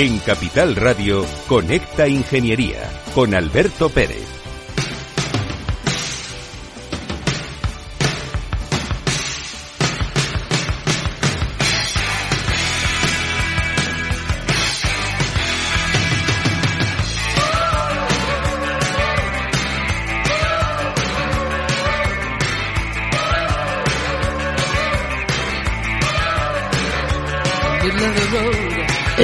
[0.00, 4.37] En Capital Radio, Conecta Ingeniería con Alberto Pérez.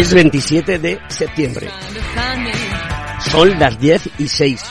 [0.04, 1.70] Es 27 de septiembre.
[3.30, 4.62] Son las 10 y 6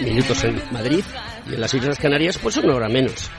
[0.00, 1.02] minutos en Madrid
[1.50, 3.30] y en las Islas Canarias pues una hora menos.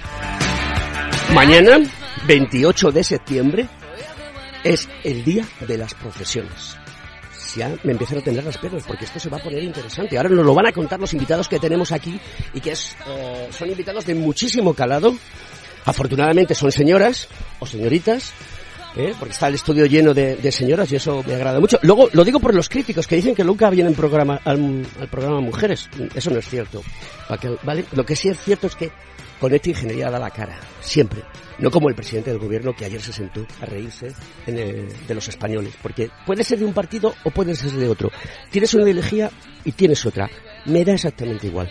[1.36, 1.78] Mañana,
[2.26, 3.70] 28 de septiembre,
[4.64, 6.78] es el día de las profesiones.
[7.56, 10.18] Ya me empiezan a tener las pelos porque esto se va a poner interesante.
[10.18, 12.20] Ahora nos lo van a contar los invitados que tenemos aquí
[12.56, 15.16] y que eh, son invitados de muchísimo calado.
[15.86, 17.28] Afortunadamente son señoras
[17.60, 18.34] o señoritas
[18.96, 19.14] ¿eh?
[19.18, 21.80] porque está el estudio lleno de, señoras y eso me agrada mucho.
[21.82, 25.90] Luego, lo digo por los críticos que dicen que nunca vienen programa, al, programa Mujeres.
[26.14, 26.82] Eso no es cierto.
[27.64, 27.86] ¿vale?
[27.94, 28.92] Lo que sí es cierto es que
[29.40, 31.24] con esta Ingeniería da la cara, siempre.
[31.58, 34.14] No como el presidente del gobierno que ayer se sentó a reírse
[34.46, 38.12] de los españoles, porque puede ser de un partido o puede ser de otro.
[38.52, 39.30] Tienes una ideología
[39.64, 40.30] y tienes otra.
[40.66, 41.70] Me da exactamente igual.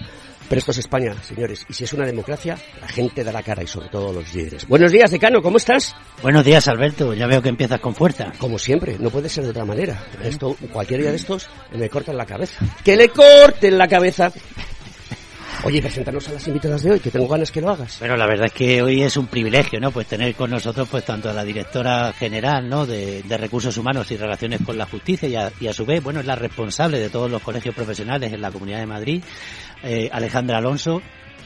[0.48, 3.62] Pero esto es España, señores, y si es una democracia, la gente da la cara
[3.62, 4.66] y sobre todo los líderes.
[4.68, 5.94] Buenos días, decano, ¿cómo estás?
[6.22, 8.32] Buenos días, Alberto, ya veo que empiezas con fuerza.
[8.38, 10.02] Como siempre, no puede ser de otra manera.
[10.22, 12.64] Esto, cualquier día de estos, me cortan la cabeza.
[12.84, 14.32] ¡Que le corten la cabeza!
[15.66, 17.98] Oye, preséntanos a las invitadas de hoy, que tengo ganas que lo hagas.
[17.98, 19.90] Bueno, la verdad es que hoy es un privilegio, ¿no?
[19.90, 22.84] Pues tener con nosotros, pues tanto a la directora general, ¿no?
[22.84, 26.36] De, Recursos Humanos y Relaciones con la Justicia y a, su vez, bueno, es la
[26.36, 29.24] responsable de todos los colegios profesionales en la Comunidad de Madrid,
[29.82, 31.00] eh, Alejandra Alonso,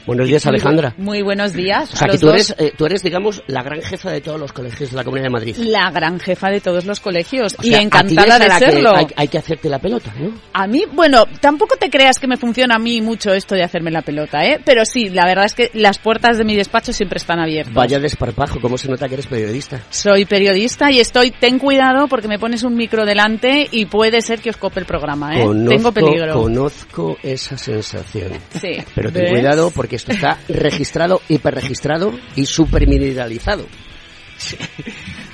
[0.05, 0.93] Buenos días, Alejandra.
[0.97, 1.93] Muy buenos días.
[1.93, 4.53] O sea, que tú eres, eh, tú eres, digamos, la gran jefa de todos los
[4.53, 5.55] colegios de la Comunidad de Madrid.
[5.57, 7.55] La gran jefa de todos los colegios.
[7.61, 8.93] y encantada de serlo.
[9.15, 10.31] Hay, que hacerte la pelota, ¿no?
[10.53, 13.91] A mí, bueno, tampoco te creas que me funciona a mí mucho esto de hacerme
[13.91, 14.59] la pelota, ¿eh?
[14.65, 17.73] Pero sí, la verdad es que las puertas de mi despacho siempre están abiertas.
[17.73, 19.81] Vaya desparpajo, ¿cómo se nota que eres periodista?
[19.89, 24.39] Soy periodista y estoy, ten cuidado porque me pones un micro delante y puede ser
[24.39, 25.45] que os cope el programa, ¿eh?
[25.67, 26.33] Tengo peligro.
[26.33, 28.31] Conozco esa sensación.
[28.59, 28.77] Sí.
[28.95, 33.65] Pero ten cuidado porque esto está registrado, hiperregistrado y supermineralizado.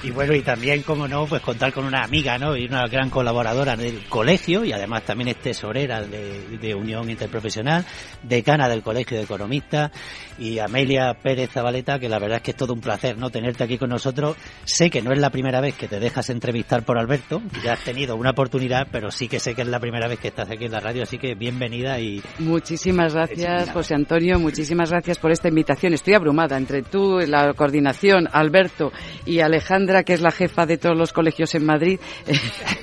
[0.06, 2.56] Y bueno, y también, como no, pues contar con una amiga, ¿no?
[2.56, 7.84] Y una gran colaboradora del colegio y además también es tesorera de, Unión Interprofesional,
[8.22, 9.92] decana del Colegio de Economistas
[10.38, 13.32] y Amelia Pérez Zabaleta, que la verdad es que es todo un placer, ¿no?
[13.32, 14.38] Tenerte aquí con nosotros.
[14.64, 17.84] Sé que no es la primera vez que te dejas entrevistar por Alberto, ya has
[17.84, 20.66] tenido una oportunidad, pero sí que sé que es la primera vez que estás aquí
[20.66, 22.22] en la radio, así que bienvenida y...
[22.38, 25.94] Muchísimas gracias, José Antonio, muchísimas gracias por esta invitación.
[25.94, 28.92] Estoy abrumada entre tú, la coordinación, Alberto
[29.26, 32.00] y Alejandra que es la jefa de todos los colegios en Madrid.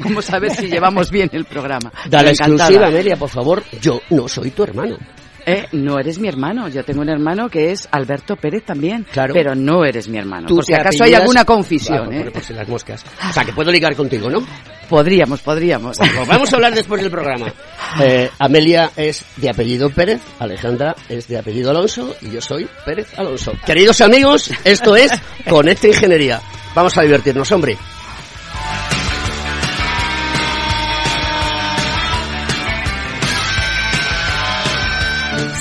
[0.01, 1.93] vamos a ver si llevamos bien el programa.
[2.09, 3.63] Dale exclusiva, Amelia, por favor.
[3.81, 4.97] Yo no soy tu hermano.
[5.47, 6.69] Eh, no eres mi hermano.
[6.69, 9.07] Yo tengo un hermano que es Alberto Pérez también.
[9.11, 9.35] Claro.
[9.35, 10.49] Pero no eres mi hermano.
[10.49, 12.13] por si acaso hay alguna confusión.
[12.13, 12.31] ¿eh?
[12.31, 13.05] Por si las moscas.
[13.29, 14.45] O sea, que puedo ligar contigo, ¿no?
[14.89, 15.97] Podríamos, podríamos.
[16.29, 17.53] vamos a hablar después del programa.
[18.01, 23.19] Eh, Amelia es de apellido Pérez, Alejandra es de apellido Alonso y yo soy Pérez
[23.19, 23.53] Alonso.
[23.65, 25.13] Queridos amigos, esto es
[25.49, 26.41] Conecta Ingeniería.
[26.75, 27.77] Vamos a divertirnos, hombre.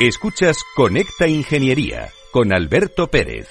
[0.00, 3.48] Escuchas Conecta Ingeniería con Alberto Pérez.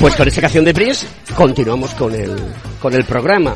[0.00, 1.06] Pues con esta canción de Pris
[1.36, 2.34] continuamos con el,
[2.80, 3.54] con el programa.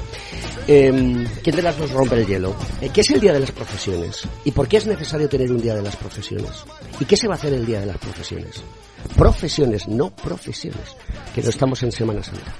[0.69, 2.55] Eh, ¿Quién de las dos rompe el hielo?
[2.83, 4.29] Eh, ¿Qué es el Día de las Profesiones?
[4.45, 6.51] ¿Y por qué es necesario tener un Día de las Profesiones?
[7.01, 8.63] ¿Y qué se va a hacer el Día de las Profesiones?
[9.17, 10.97] Profesiones, no profesiones,
[11.35, 12.55] que no estamos en Semana Santa.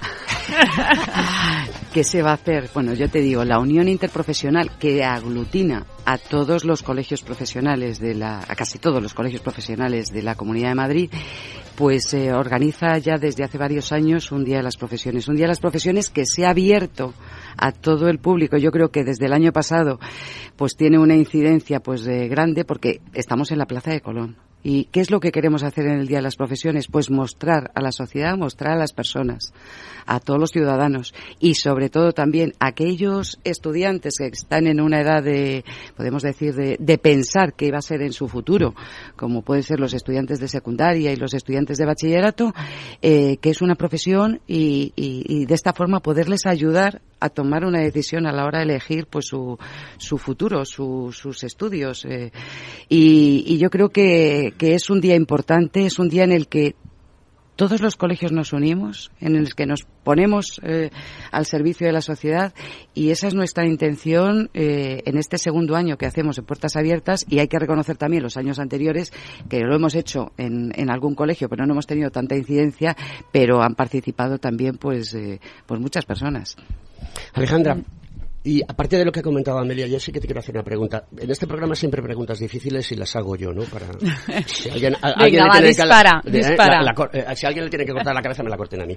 [1.93, 2.69] ¿Qué se va a hacer?
[2.73, 8.15] Bueno, yo te digo, la Unión Interprofesional que aglutina a todos los colegios profesionales de
[8.15, 11.09] la, a casi todos los colegios profesionales de la Comunidad de Madrid,
[11.75, 15.27] pues eh, organiza ya desde hace varios años un Día de las Profesiones.
[15.27, 17.13] Un Día de las Profesiones que se ha abierto
[17.57, 18.57] a todo el público.
[18.57, 19.99] Yo creo que desde el año pasado
[20.55, 24.37] pues tiene una incidencia pues grande porque estamos en la Plaza de Colón.
[24.67, 26.87] ¿Y qué es lo que queremos hacer en el Día de las Profesiones?
[26.87, 29.53] Pues mostrar a la sociedad, mostrar a las personas,
[30.05, 35.01] a todos los ciudadanos y sobre todo también a aquellos estudiantes que están en una
[35.01, 35.63] edad de,
[35.95, 38.73] podemos decir, de, de pensar qué va a ser en su futuro,
[39.15, 42.53] como pueden ser los estudiantes de secundaria y los estudiantes de bachillerato,
[43.01, 48.27] eh, que es una profesión y, de esta forma poderles ayudar a tomar una decisión
[48.27, 49.57] a la hora de elegir pues su,
[49.97, 52.05] su futuro, su, sus estudios.
[52.05, 52.31] Eh,
[52.89, 56.47] y, y, yo creo que, que es un día importante, es un día en el
[56.47, 56.75] que
[57.55, 60.89] todos los colegios nos unimos, en el que nos ponemos eh,
[61.31, 62.53] al servicio de la sociedad
[62.93, 67.25] y esa es nuestra intención eh, en este segundo año que hacemos en Puertas Abiertas
[67.27, 69.11] y hay que reconocer también los años anteriores
[69.49, 72.95] que lo hemos hecho en, algún colegio pero no hemos tenido tanta incidencia
[73.31, 76.55] pero han participado también pues, eh, pues muchas personas.
[77.33, 77.77] Alejandra,
[78.45, 80.63] y aparte de lo que ha comentado Amelia, yo sí que te quiero hacer una
[80.63, 81.07] pregunta.
[81.17, 83.63] En este programa siempre preguntas difíciles y las hago yo, ¿no?
[83.63, 83.87] Para
[84.45, 86.83] si alguien, a, Venga, alguien va, dispara, que, dispara.
[86.83, 88.85] La, la, eh, si alguien le tiene que cortar la cabeza, me la corten a
[88.85, 88.95] mí.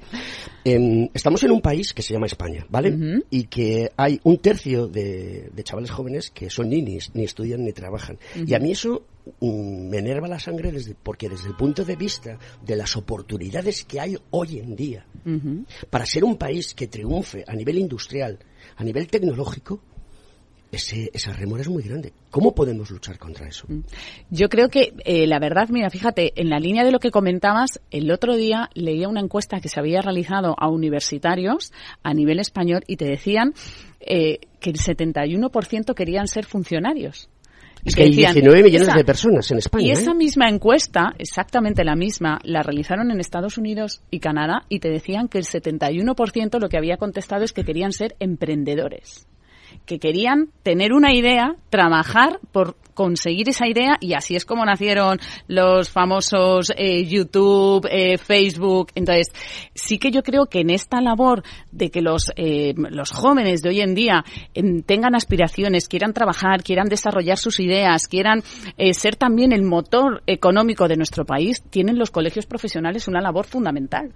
[0.63, 2.91] Eh, estamos en un país que se llama España, ¿vale?
[2.91, 3.25] Uh -huh.
[3.31, 7.73] Y que hay un tercio de, de, chavales jóvenes que son ninis, ni estudian ni
[7.73, 8.19] trabajan.
[8.37, 8.51] Uh -huh.
[8.51, 9.07] Y a mí eso
[9.41, 13.85] um, me enerva la sangre desde, porque desde el punto de vista de las oportunidades
[13.87, 15.65] que hay hoy en día, uh -huh.
[15.89, 18.39] para ser un país que triunfe a nivel industrial,
[18.77, 19.81] a nivel tecnológico,
[20.71, 22.13] ese, esa remora es muy grande.
[22.31, 23.67] ¿Cómo podemos luchar contra eso?
[24.31, 27.81] Yo creo que, eh, la verdad, mira, fíjate, en la línea de lo que comentabas,
[27.91, 31.73] el otro día leía una encuesta que se había realizado a universitarios
[32.03, 33.55] a nivel español y te decían
[34.01, 37.31] eh, que el 71% querían ser funcionarios.
[37.85, 39.87] Es que hay decían, 19 millones esa, de personas en España.
[39.87, 40.15] Y esa ¿eh?
[40.15, 45.29] misma encuesta, exactamente la misma, la realizaron en Estados Unidos y Canadá y te decían
[45.29, 49.28] que el 71% lo que había contestado es que querían ser emprendedores
[49.87, 55.21] que querían tener una idea, trabajar por conseguir esa idea y así es como nacieron
[55.47, 58.89] los famosos eh, YouTube, eh, Facebook.
[58.97, 59.29] Entonces,
[59.73, 63.69] sí que yo creo que en esta labor de que los, eh, los jóvenes de
[63.69, 64.25] hoy en día
[64.85, 68.43] tengan aspiraciones, quieran trabajar, quieran desarrollar sus ideas, quieran
[68.77, 73.47] eh, ser también el motor económico de nuestro país, tienen los colegios profesionales una labor
[73.47, 74.13] fundamental.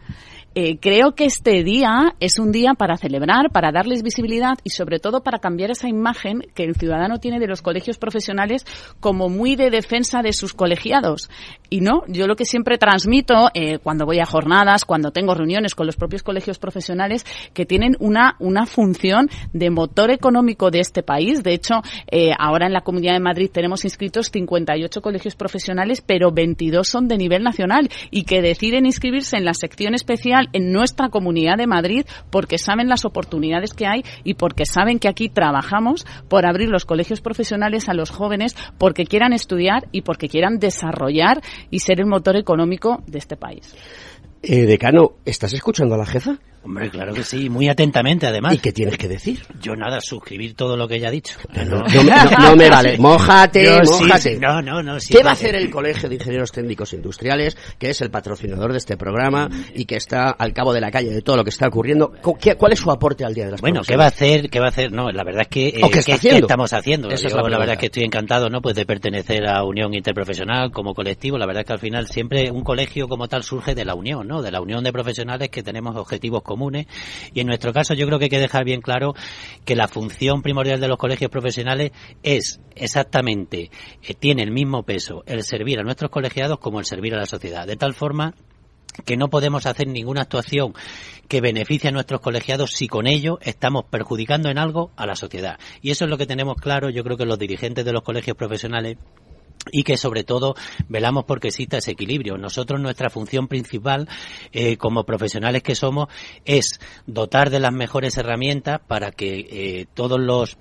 [0.83, 5.23] Creo que este día es un día para celebrar, para darles visibilidad y sobre todo
[5.23, 8.65] para cambiar esa imagen que el ciudadano tiene de los colegios profesionales
[9.01, 11.29] como muy de defensa de sus colegiados.
[11.69, 15.75] Y no, yo lo que siempre transmito eh, cuando voy a jornadas, cuando tengo reuniones
[15.75, 21.03] con los propios colegios profesionales, que tienen una, una función de motor económico de este
[21.03, 21.43] país.
[21.43, 26.31] De hecho, eh, ahora en la Comunidad de Madrid tenemos inscritos 58 colegios profesionales, pero
[26.33, 31.09] 22 son de nivel nacional y que deciden inscribirse en la sección especial en nuestra
[31.09, 36.07] Comunidad de Madrid porque saben las oportunidades que hay y porque saben que aquí trabajamos
[36.29, 41.43] por abrir los colegios profesionales a los jóvenes porque quieran estudiar y porque quieran desarrollar
[41.71, 43.75] y ser el motor económico de este país.
[44.43, 46.39] Eh, decano, ¿estás escuchando a la jefa?
[46.65, 48.55] Hombre, claro que sí, muy atentamente además.
[48.55, 49.41] ¿Y qué tienes que decir?
[49.61, 51.37] Yo nada, suscribir todo lo que ella ha dicho.
[51.67, 52.99] No, me vale.
[53.03, 54.39] Mójate, mójate.
[54.39, 54.97] no, no, no.
[55.09, 58.79] ¿Qué va a hacer el Colegio de Ingenieros Técnicos Industriales, que es el patrocinador de
[58.79, 61.67] este programa y que está al cabo de la calle de todo lo que está
[61.67, 62.13] ocurriendo?
[62.23, 64.49] ¿Cuál es su aporte al día de las Bueno, ¿qué va a hacer?
[64.49, 64.93] ¿Qué va a hacer?
[64.93, 65.69] No, la verdad es que...
[65.69, 67.09] Eh, ¿qué, estamos haciendo?
[67.11, 68.63] Yo, la, la, verdad es que estoy encantado, ¿no?
[68.63, 71.39] Pues de pertenecer a Unión Interprofesional como colectivo.
[71.39, 74.29] La verdad es que al final siempre un colegio como tal surge de la unión,
[74.29, 74.43] ¿no?
[74.43, 76.43] De la unión de profesionales que tenemos objetivos
[77.35, 79.15] y en nuestro caso yo creo que hay que dejar bien claro
[79.65, 81.93] que la función primordial de los colegios profesionales
[82.23, 83.71] es exactamente,
[84.03, 87.27] eh, tiene el mismo peso el servir a nuestros colegiados como el servir a la
[87.27, 87.67] sociedad.
[87.67, 88.35] De tal forma
[89.07, 90.75] que no podemos hacer ninguna actuación
[91.29, 95.59] que beneficie a nuestros colegiados si con ello estamos perjudicando en algo a la sociedad.
[95.81, 98.37] Y eso es lo que tenemos claro, yo creo que los dirigentes de los colegios
[98.37, 98.99] profesionales
[99.71, 100.55] y que sobre todo
[100.89, 102.37] velamos porque exista ese equilibrio.
[102.37, 104.09] Nosotros nuestra función principal
[104.53, 106.09] eh, como profesionales que somos
[106.45, 110.57] es dotar de las mejores herramientas para que eh, todos los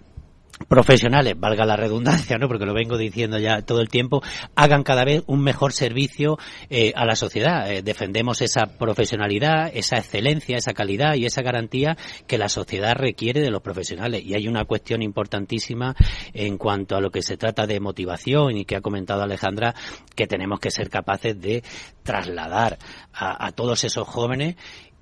[0.67, 2.47] profesionales, valga la redundancia, ¿no?
[2.47, 4.21] porque lo vengo diciendo ya todo el tiempo,
[4.55, 6.37] hagan cada vez un mejor servicio
[6.69, 7.71] eh, a la sociedad.
[7.71, 13.41] Eh, defendemos esa profesionalidad, esa excelencia, esa calidad y esa garantía que la sociedad requiere
[13.41, 14.23] de los profesionales.
[14.23, 15.95] Y hay una cuestión importantísima
[16.33, 19.75] en cuanto a lo que se trata de motivación y que ha comentado Alejandra,
[20.15, 21.63] que tenemos que ser capaces de
[22.03, 22.77] trasladar
[23.13, 24.55] a, a todos esos jóvenes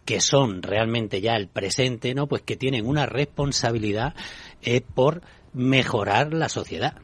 [0.10, 2.26] que son realmente ya el presente, ¿no?
[2.26, 4.16] Pues que tienen una responsabilidad
[4.64, 5.22] eh, por
[5.54, 6.96] mejorar la sociedad.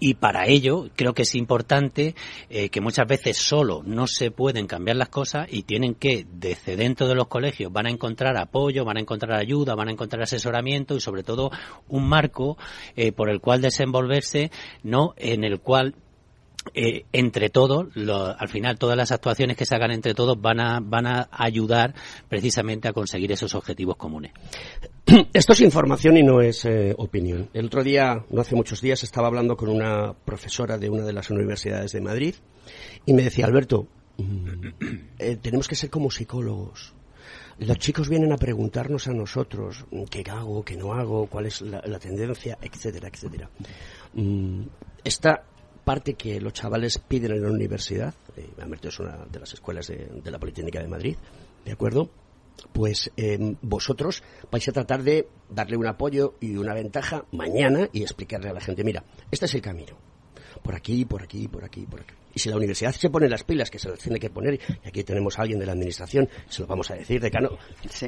[0.00, 2.14] Y para ello creo que es importante
[2.50, 6.76] eh, que muchas veces solo no se pueden cambiar las cosas y tienen que, desde
[6.76, 10.22] dentro de los colegios, van a encontrar apoyo, van a encontrar ayuda, van a encontrar
[10.22, 11.50] asesoramiento y sobre todo
[11.88, 12.56] un marco
[12.96, 14.50] eh, por el cual desenvolverse,
[14.82, 15.94] no en el cual
[16.72, 17.88] eh, entre todos,
[18.38, 21.94] al final todas las actuaciones que se hagan entre todos van a, van a ayudar
[22.28, 24.32] precisamente a conseguir esos objetivos comunes.
[25.32, 27.50] Esto es información y no es eh, opinión.
[27.52, 31.12] El otro día, no hace muchos días, estaba hablando con una profesora de una de
[31.12, 32.34] las universidades de Madrid
[33.04, 34.68] y me decía, Alberto, mm,
[35.18, 36.94] eh, tenemos que ser como psicólogos.
[37.58, 41.98] Los chicos vienen a preguntarnos a nosotros qué hago, qué no hago, cuál es la,
[42.00, 43.48] tendencia, etcétera, etcétera.
[44.14, 44.62] Mm,
[45.04, 45.44] esta
[45.84, 48.48] parte que los chavales piden en la universidad, eh,
[48.82, 51.16] es una de las escuelas de, la Politécnica de Madrid,
[51.64, 52.10] ¿de acuerdo?
[52.72, 58.02] Pues eh, vosotros vais a tratar de darle un apoyo y una ventaja mañana y
[58.02, 59.96] explicarle a la gente, mira, este es el camino.
[60.62, 62.14] Por aquí, por aquí, por aquí, por aquí.
[62.34, 64.88] Y si la universidad se pone las pilas, que se las tiene que poner, y
[64.88, 67.50] aquí tenemos a alguien de la administración, se lo vamos a decir, decano.
[67.88, 68.06] Sí.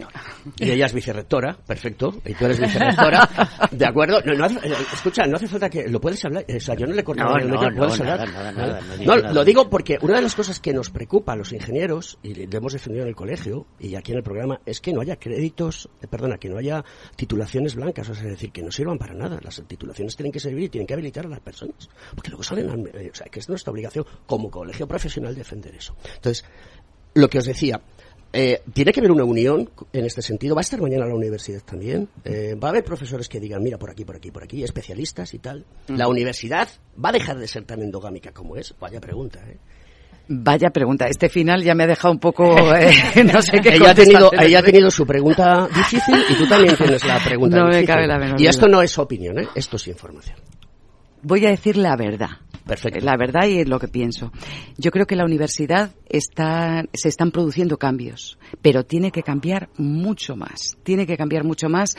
[0.58, 3.28] Y ella es vicerrectora, perfecto, y tú eres vicerrectora,
[3.70, 4.20] ¿de acuerdo?
[4.24, 4.46] No, no
[4.92, 7.38] escucha, no hace falta que lo puedes hablar, o sea, yo no le corto no,
[7.38, 8.28] no, no, hablar.
[8.28, 11.52] Nada, nada, no, lo digo porque una de las cosas que nos preocupa a los
[11.52, 14.92] ingenieros, y lo hemos defendido en el colegio y aquí en el programa, es que
[14.92, 16.84] no haya créditos, eh, perdona, que no haya
[17.16, 19.38] titulaciones blancas, o sea, es decir, que no sirvan para nada.
[19.42, 22.68] Las titulaciones tienen que servir y tienen que habilitar a las personas, porque luego salen,
[22.70, 25.96] o sea, que es nuestra obligación como colegio profesional defender eso.
[26.14, 26.44] Entonces,
[27.14, 27.80] lo que os decía,
[28.32, 30.54] eh, tiene que haber una unión en este sentido.
[30.54, 32.08] Va a estar mañana la universidad también.
[32.24, 35.32] Eh, va a haber profesores que digan, mira, por aquí, por aquí, por aquí, especialistas
[35.34, 35.64] y tal.
[35.88, 36.68] La universidad
[37.02, 38.74] va a dejar de ser tan endogámica como es.
[38.78, 39.56] Vaya pregunta, ¿eh?
[40.28, 41.06] Vaya pregunta.
[41.06, 42.44] Este final ya me ha dejado un poco,
[43.32, 46.76] no sé qué ella ha tenido, ella ha tenido su pregunta difícil y tú también
[46.76, 47.86] tienes la pregunta no difícil.
[47.86, 49.48] Me cabe la menor y esto no es opinión, ¿eh?
[49.54, 50.36] Esto es información.
[51.22, 52.28] Voy a decir la verdad.
[52.66, 52.98] Perfecto.
[53.04, 54.32] La verdad y lo que pienso.
[54.76, 60.34] Yo creo que la universidad está, se están produciendo cambios, pero tiene que cambiar mucho
[60.34, 60.76] más.
[60.82, 61.94] Tiene que cambiar mucho más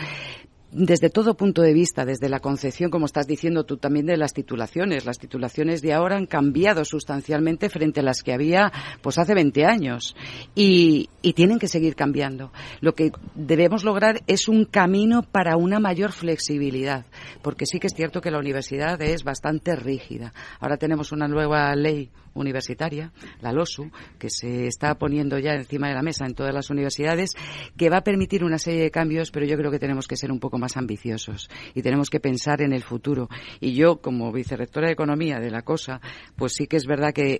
[0.71, 4.33] desde todo punto de vista, desde la concepción, como estás diciendo tú también, de las
[4.33, 5.05] titulaciones.
[5.05, 8.71] Las titulaciones de ahora han cambiado sustancialmente frente a las que había
[9.01, 10.15] pues hace 20 años
[10.55, 12.51] y, y tienen que seguir cambiando.
[12.81, 17.05] Lo que debemos lograr es un camino para una mayor flexibilidad,
[17.41, 20.33] porque sí que es cierto que la universidad es bastante rígida.
[20.59, 25.95] Ahora tenemos una nueva ley universitaria, la LOSU, que se está poniendo ya encima de
[25.95, 27.31] la mesa en todas las universidades,
[27.75, 30.31] que va a permitir una serie de cambios, pero yo creo que tenemos que ser
[30.31, 33.29] un poco más ambiciosos y tenemos que pensar en el futuro.
[33.59, 36.01] Y yo, como vicerrectora de Economía de la COSA,
[36.35, 37.37] pues sí que es verdad que,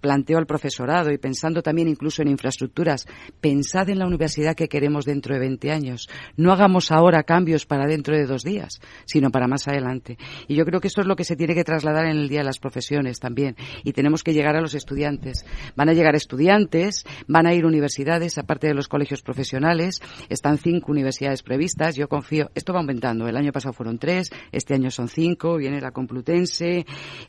[0.00, 3.06] planteo al profesorado y pensando también incluso en infraestructuras,
[3.40, 6.08] pensad en la universidad que queremos dentro de 20 años.
[6.36, 10.18] No hagamos ahora cambios para dentro de dos días, sino para más adelante.
[10.46, 12.40] Y yo creo que esto es lo que se tiene que trasladar en el Día
[12.40, 13.56] de las Profesiones también.
[13.84, 15.44] Y tenemos que llegar a los estudiantes.
[15.76, 20.00] Van a llegar estudiantes, van a ir universidades, aparte de los colegios profesionales.
[20.28, 21.96] Están cinco universidades previstas.
[21.96, 23.28] Yo confío esto va aumentando.
[23.28, 26.86] El año pasado fueron tres, este año son cinco, viene la Complutense,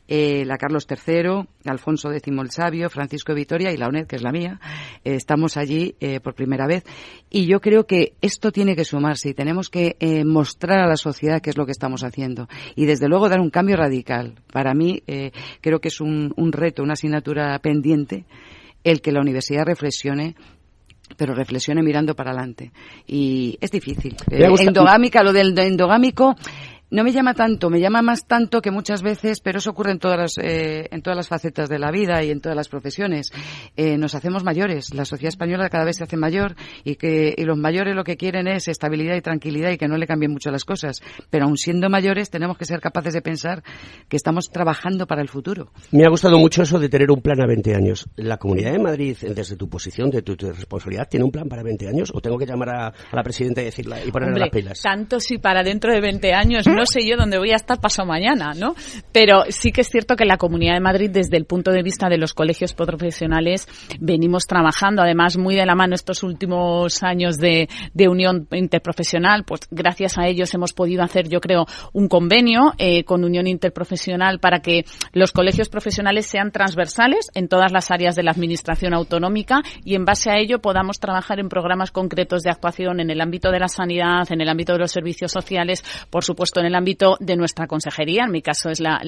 [0.08, 4.16] eh, la Carlos III, Alfonso X el Sabio, Francisco de Vitoria y la UNED, que
[4.16, 4.60] es la mía.
[5.04, 6.84] Eh, estamos allí eh, por primera vez.
[7.30, 11.40] Y yo creo que esto tiene que sumarse y tenemos que mostrar a la sociedad
[11.40, 12.48] qué es lo que estamos haciendo.
[12.74, 14.34] Y desde luego dar un cambio radical.
[14.52, 15.02] Para mí
[15.60, 18.26] creo que es un, un reto, una asignatura pendiente
[18.84, 20.34] el que la universidad reflexione
[21.16, 22.72] pero reflexione mirando para adelante.
[23.06, 24.16] Y es difícil.
[24.30, 26.36] endogámica, lo del endogámico
[26.92, 29.98] no me llama tanto, me llama más tanto que muchas veces, pero eso ocurre en
[29.98, 33.30] todas las, eh, en todas las facetas de la vida y en todas las profesiones.
[33.76, 37.44] Eh, nos hacemos mayores, la sociedad española cada vez se hace mayor y que y
[37.44, 40.50] los mayores lo que quieren es estabilidad y tranquilidad y que no le cambien mucho
[40.50, 41.00] las cosas.
[41.30, 43.62] Pero aun siendo mayores tenemos que ser capaces de pensar
[44.10, 45.72] que estamos trabajando para el futuro.
[45.92, 48.06] Me ha gustado mucho eso de tener un plan a 20 años.
[48.16, 51.88] ¿La Comunidad de Madrid, desde tu posición, de tu, responsabilidad, tiene un plan para 20
[51.88, 54.82] años o tengo que llamar a, la presidenta y decirle y ponerle las pilas?
[54.82, 57.80] Tanto si para dentro de 20 años no no sé yo dónde voy a estar
[57.80, 58.74] pasado mañana, ¿no?
[59.12, 62.08] Pero sí que es cierto que la Comunidad de Madrid, desde el punto de vista
[62.08, 63.68] de los colegios profesionales,
[64.00, 67.68] venimos trabajando, además, muy de la mano estos últimos años de,
[68.08, 73.22] unión interprofesional, pues gracias a ellos hemos podido hacer, yo creo, un convenio eh, con
[73.22, 78.32] Unión Interprofesional para que los colegios profesionales sean transversales en todas las áreas de la
[78.32, 83.10] administración autonómica y en base a ello podamos trabajar en programas concretos de actuación en
[83.10, 86.66] el ámbito de la sanidad, en el ámbito de los servicios sociales, por supuesto en
[86.66, 89.00] el ámbito de nuestra consejería, en mi caso es la,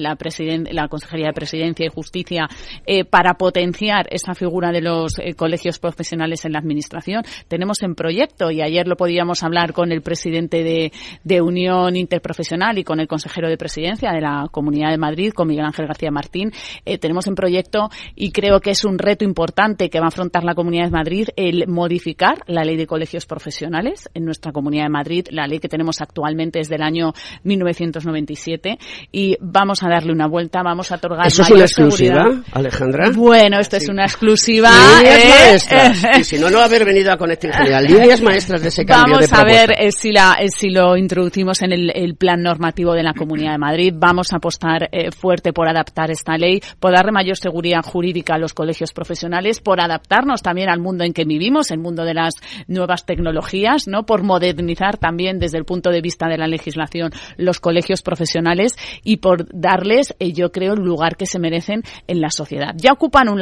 [0.89, 2.47] Consejería de Presidencia y Justicia,
[2.85, 7.23] eh, para potenciar esa figura de los eh, colegios profesionales en la Administración.
[7.47, 10.91] Tenemos en proyecto, y ayer lo podíamos hablar con el presidente de,
[11.23, 15.47] de Unión Interprofesional y con el consejero de Presidencia de la Comunidad de Madrid, con
[15.47, 16.51] Miguel Ángel García Martín,
[16.85, 20.43] eh, tenemos en proyecto, y creo que es un reto importante que va a afrontar
[20.43, 24.89] la Comunidad de Madrid, el modificar la ley de colegios profesionales en nuestra Comunidad de
[24.89, 25.27] Madrid.
[25.31, 27.13] La ley que tenemos actualmente es del año
[27.57, 28.77] 1997
[29.11, 33.11] y vamos a darle una vuelta, vamos a otorgar ¿Eso es una exclusiva, Alejandra?
[33.13, 34.69] Bueno, esto es una exclusiva.
[34.99, 35.75] Líneas ¿eh?
[35.75, 36.05] maestras.
[36.19, 37.83] y si no, no haber venido a Conecta General.
[37.87, 41.61] Líneas maestras de ese cambio Vamos a ver eh, si, la, eh, si lo introducimos
[41.61, 43.93] en el, plan normativo de la Comunidad de Madrid.
[43.95, 48.53] Vamos a apostar fuerte por adaptar esta ley, por darle mayor seguridad jurídica a los
[48.53, 52.35] colegios profesionales, por adaptarnos también al mundo en que vivimos, el mundo de las
[52.67, 54.05] nuevas tecnologías, ¿no?
[54.05, 59.17] Por modernizar también desde el punto de vista de la legislación los colegios profesionales y
[59.17, 62.73] por darles, eh, yo creo, el lugar que se merecen en la sociedad.
[62.75, 63.41] Ya ocupan un,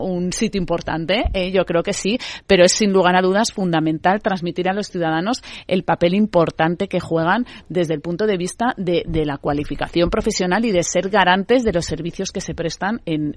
[0.00, 4.20] un sitio importante, eh, yo creo que sí, pero es sin lugar a dudas fundamental
[4.22, 9.04] transmitir a los ciudadanos el papel importante que juegan desde el punto de vista de,
[9.24, 13.30] la cualificación profesional y de ser garantes de los servicios que se prestan en,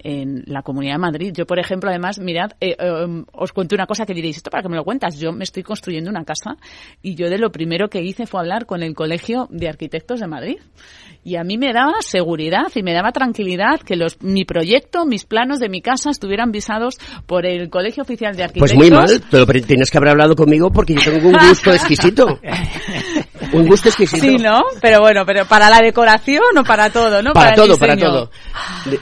[0.45, 1.34] la Comunidad de Madrid.
[1.36, 2.75] Yo, por ejemplo, además, mirad, eh,
[3.34, 5.63] os cuento una cosa que diréis, esto para que me lo cuentas, yo me estoy
[5.63, 6.58] construyendo una casa
[7.01, 10.27] y yo de lo primero que hice fue hablar con el Colegio de Arquitectos de
[10.27, 10.57] Madrid.
[11.25, 15.25] Y a mí me daba seguridad y me daba tranquilidad que los, mi proyecto, mis
[15.25, 18.73] planos de mi casa estuvieran visados por el Colegio Oficial de Arquitectos.
[18.73, 22.39] Pues muy mal, pero tienes que haber hablado conmigo porque yo tengo un gusto exquisito.
[23.53, 24.25] un gusto exquisito.
[24.25, 24.61] Sí, ¿no?
[24.81, 27.33] Pero bueno, pero para la decoración o para todo, ¿no?
[27.33, 28.29] Para, todo, para todo.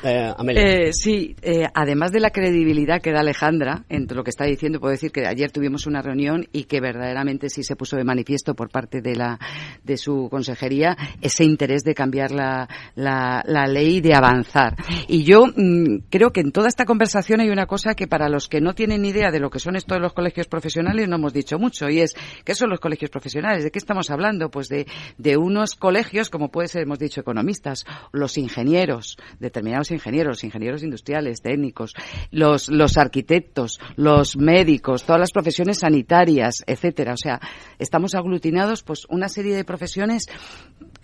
[0.04, 4.46] Eh, eh, sí, eh, además de la credibilidad que da Alejandra entre lo que está
[4.46, 8.04] diciendo, puedo decir que ayer tuvimos una reunión y que verdaderamente sí se puso de
[8.04, 9.40] manifiesto por parte de la
[9.84, 14.76] de su consejería ese interés de cambiar la, la, la ley, de avanzar.
[15.08, 18.48] Y yo mm, creo que en toda esta conversación hay una cosa que para los
[18.48, 21.60] que no tienen idea de lo que son estos los colegios profesionales no hemos dicho
[21.60, 23.64] mucho y es ¿qué son los colegios profesionales?
[23.64, 24.41] ¿De qué estamos hablando?
[24.50, 30.44] Pues de, de unos colegios, como puede ser, hemos dicho, economistas, los ingenieros, determinados ingenieros,
[30.44, 31.94] ingenieros industriales, técnicos,
[32.32, 37.14] los, los arquitectos, los médicos, todas las profesiones sanitarias, etcétera.
[37.14, 37.40] O sea,
[37.80, 40.28] estamos aglutinados, pues, una serie de profesiones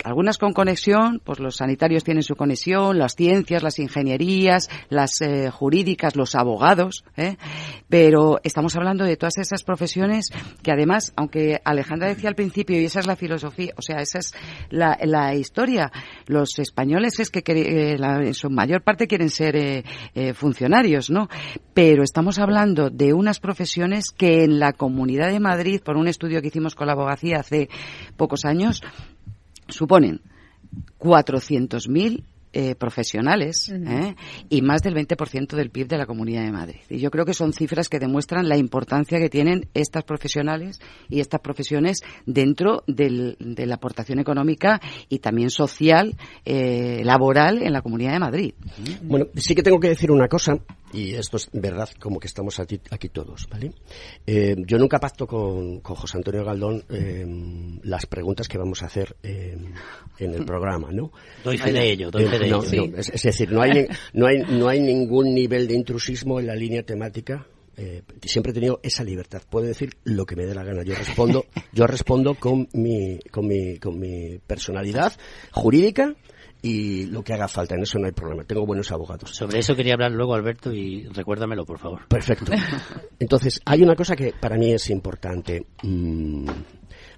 [0.03, 5.49] algunas con conexión, pues los sanitarios tienen su conexión, las ciencias, las ingenierías, las eh,
[5.49, 7.37] jurídicas, los abogados, ¿eh?
[7.89, 10.29] pero estamos hablando de todas esas profesiones
[10.61, 14.19] que además, aunque Alejandra decía al principio, y esa es la filosofía, o sea, esa
[14.19, 14.33] es
[14.69, 15.91] la, la historia,
[16.25, 19.83] los españoles es que eh, en su mayor parte quieren ser eh,
[20.33, 21.29] funcionarios, ¿no?
[21.73, 26.41] Pero estamos hablando de unas profesiones que en la Comunidad de Madrid, por un estudio
[26.41, 27.69] que hicimos con la abogacía hace
[28.15, 28.81] pocos años,
[29.67, 30.21] suponen
[30.99, 34.15] 400.000 eh, profesionales ¿eh?
[34.49, 36.79] y más del 20% del PIB de la Comunidad de Madrid.
[36.89, 41.19] Y yo creo que son cifras que demuestran la importancia que tienen estas profesionales y
[41.19, 43.35] estas profesiones dentro de
[43.67, 48.53] la aportación económica y también social, eh, laboral en la Comunidad de Madrid.
[49.03, 50.57] Bueno, sí que tengo que decir una cosa
[50.93, 53.71] y esto es verdad como que estamos aquí, todos, ¿vale?
[54.25, 57.25] Eh, yo nunca pacto con, con José Antonio Galdón eh,
[57.83, 59.57] las preguntas que vamos a hacer eh,
[60.19, 61.11] en el programa, ¿no?
[61.43, 62.63] Doy fe de ello, doy fe de ello.
[62.97, 66.83] es, decir, no hay, no, hay, no hay ningún nivel de intrusismo en la línea
[66.83, 67.45] temática
[68.23, 69.43] siempre he tenido esa libertad.
[69.47, 70.81] Puedo decir lo que me dé la gana.
[70.81, 75.13] Yo respondo, yo respondo con mi, con mi, con mi personalidad
[75.51, 76.15] jurídica
[76.61, 78.43] y lo que haga falta, en eso no hay problema.
[78.43, 79.31] Tengo buenos abogados.
[79.35, 82.07] Sobre eso quería hablar luego, Alberto, y recuérdamelo, por favor.
[82.07, 82.51] Perfecto.
[83.19, 85.67] Entonces, hay una cosa que para mí es importante.
[85.83, 86.47] Mm,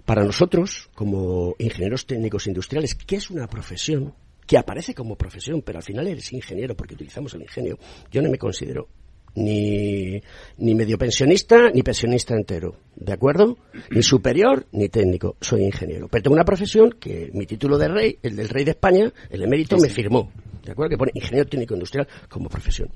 [0.06, 4.14] para nosotros, como ingenieros técnicos industriales, que es una profesión
[4.46, 7.78] que aparece como profesión, pero al final eres ingeniero porque utilizamos el ingenio,
[8.12, 8.88] yo no me considero
[9.36, 10.22] ni,
[10.58, 13.58] ni medio pensionista ni pensionista entero, ¿de acuerdo?
[13.92, 16.08] Ni superior ni técnico, soy ingeniero.
[16.08, 19.44] Pero tengo una profesión que mi título de rey, el del rey de España, el
[19.44, 20.32] emérito, me firmó,
[20.64, 20.90] ¿de acuerdo?
[20.92, 22.90] Que pone ingeniero técnico industrial como profesión.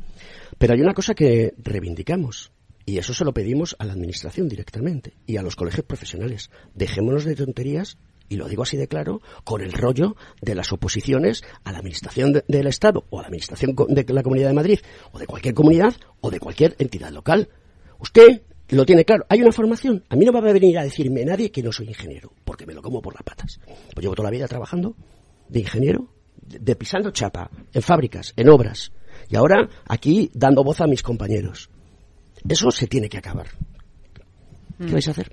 [0.57, 2.51] Pero hay una cosa que reivindicamos,
[2.85, 6.49] y eso se lo pedimos a la administración directamente y a los colegios profesionales.
[6.75, 7.97] Dejémonos de tonterías
[8.29, 12.41] y lo digo así de claro, con el rollo de las oposiciones a la Administración
[12.47, 14.79] del Estado o a la Administración de la Comunidad de Madrid
[15.11, 17.49] o de cualquier comunidad o de cualquier entidad local.
[17.99, 19.25] Usted lo tiene claro.
[19.29, 20.03] Hay una formación.
[20.09, 22.73] A mí no va a venir a decirme nadie que no soy ingeniero, porque me
[22.73, 23.59] lo como por las patas.
[23.65, 24.95] Pues llevo toda la vida trabajando
[25.47, 26.07] de ingeniero,
[26.41, 28.91] de, pisando chapa, en fábricas, en obras.
[29.29, 31.69] Y ahora aquí dando voz a mis compañeros.
[32.47, 33.47] Eso se tiene que acabar.
[34.79, 35.31] ¿Qué vais a hacer?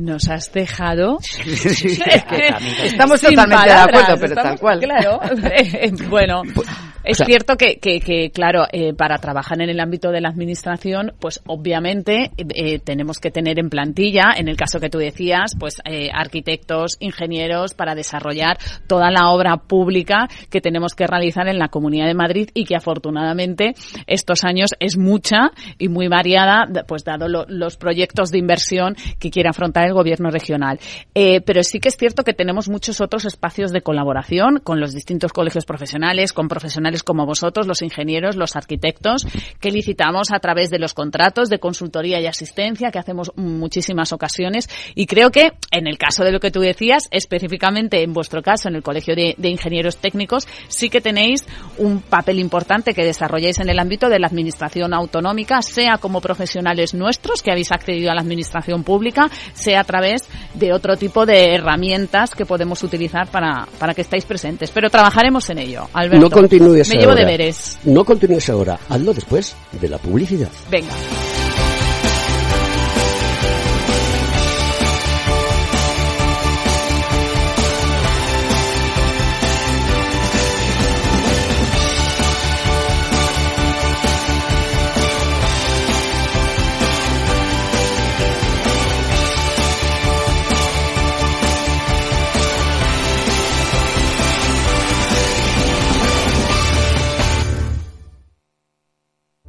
[0.00, 1.18] Nos has dejado.
[2.84, 4.80] Estamos totalmente de acuerdo, pero tal cual.
[4.80, 5.20] Claro.
[6.08, 6.68] bueno, pues,
[7.02, 11.40] es cierto que, que, claro, eh, para trabajar en el ámbito de la administración, pues
[11.46, 16.10] obviamente eh, tenemos que tener en plantilla, en el caso que tú decías, pues eh,
[16.12, 22.06] arquitectos, ingenieros, para desarrollar toda la obra pública que tenemos que realizar en la Comunidad
[22.06, 23.74] de Madrid y que afortunadamente
[24.06, 29.48] estos años es mucha y muy variada, pues dado los proyectos de inversión que quiere
[29.48, 30.78] afrontar el gobierno regional.
[31.14, 35.32] pero sí que es cierto que tenemos muchos otros espacios de colaboración con los distintos
[35.32, 39.26] colegios profesionales, con profesionales como vosotros, los ingenieros, los arquitectos,
[39.60, 44.68] que licitamos a través de los contratos de consultoría y asistencia que hacemos muchísimas ocasiones.
[44.94, 48.68] Y creo que en el caso de lo que tú decías, específicamente en vuestro caso,
[48.68, 53.68] en el Colegio de, Ingenieros Técnicos, sí que tenéis un papel importante que desarrolláis en
[53.68, 58.20] el ámbito de la administración autonómica, sea como profesionales nuestros que habéis accedido a la
[58.20, 63.94] administración pública, sea a través de otro tipo de herramientas que podemos utilizar para, para
[63.94, 64.70] que estéis presentes.
[64.70, 65.88] Pero trabajaremos en ello.
[65.92, 66.28] Alberto.
[66.28, 67.78] No continúe me llevo deberes.
[67.84, 70.48] No continúes ahora, hazlo después de la publicidad.
[70.70, 70.92] Venga.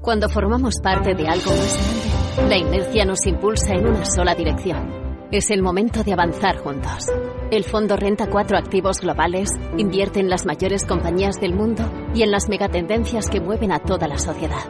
[0.02, 5.30] Cuando formamos parte de algo más grande, la inercia nos impulsa en una sola dirección.
[5.32, 7.06] Es el momento de avanzar juntos.
[7.52, 11.84] El fondo Renta 4 Activos Globales invierte en las mayores compañías del mundo
[12.16, 14.64] y en las megatendencias que mueven a toda la sociedad.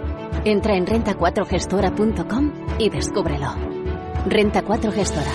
[0.43, 3.55] Entra en renta4gestora.com y descúbrelo.
[4.27, 5.31] Renta 4 Gestora.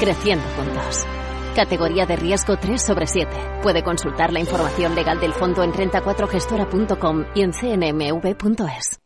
[0.00, 1.06] Creciendo juntos.
[1.54, 3.30] Categoría de riesgo 3 sobre 7.
[3.62, 9.05] Puede consultar la información legal del fondo en renta4gestora.com y en cnmv.es.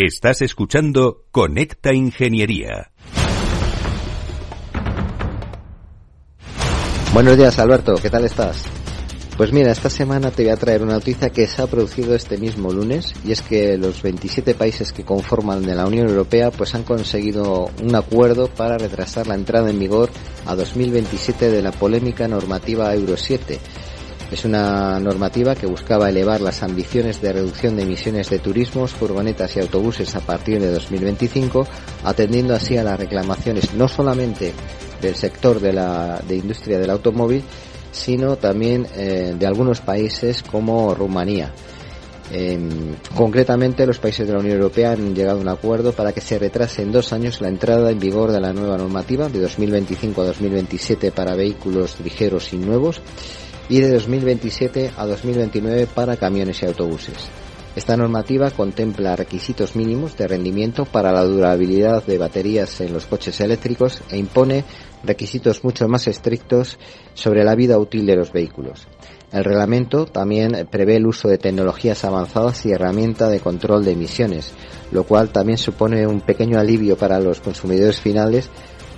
[0.00, 2.92] Estás escuchando Conecta Ingeniería.
[7.12, 8.62] Buenos días Alberto, ¿qué tal estás?
[9.36, 12.38] Pues mira, esta semana te voy a traer una noticia que se ha producido este
[12.38, 16.76] mismo lunes y es que los 27 países que conforman de la Unión Europea pues
[16.76, 20.10] han conseguido un acuerdo para retrasar la entrada en vigor
[20.46, 23.58] a 2027 de la polémica normativa Euro 7
[24.30, 29.56] es una normativa que buscaba elevar las ambiciones de reducción de emisiones de turismos, furgonetas
[29.56, 31.66] y autobuses a partir de 2025,
[32.04, 34.52] atendiendo así a las reclamaciones no solamente
[35.00, 37.42] del sector de la de industria del automóvil,
[37.90, 41.50] sino también eh, de algunos países como Rumanía.
[42.30, 46.20] Em, concretamente, los países de la Unión Europea han llegado a un acuerdo para que
[46.20, 50.20] se retrase en dos años la entrada en vigor de la nueva normativa de 2025
[50.20, 53.00] a 2027 para vehículos ligeros y nuevos
[53.68, 57.28] y de 2027 a 2029 para camiones y autobuses.
[57.76, 63.40] Esta normativa contempla requisitos mínimos de rendimiento para la durabilidad de baterías en los coches
[63.40, 64.64] eléctricos e impone
[65.04, 66.78] requisitos mucho más estrictos
[67.14, 68.88] sobre la vida útil de los vehículos.
[69.30, 74.52] El reglamento también prevé el uso de tecnologías avanzadas y herramientas de control de emisiones,
[74.90, 78.48] lo cual también supone un pequeño alivio para los consumidores finales,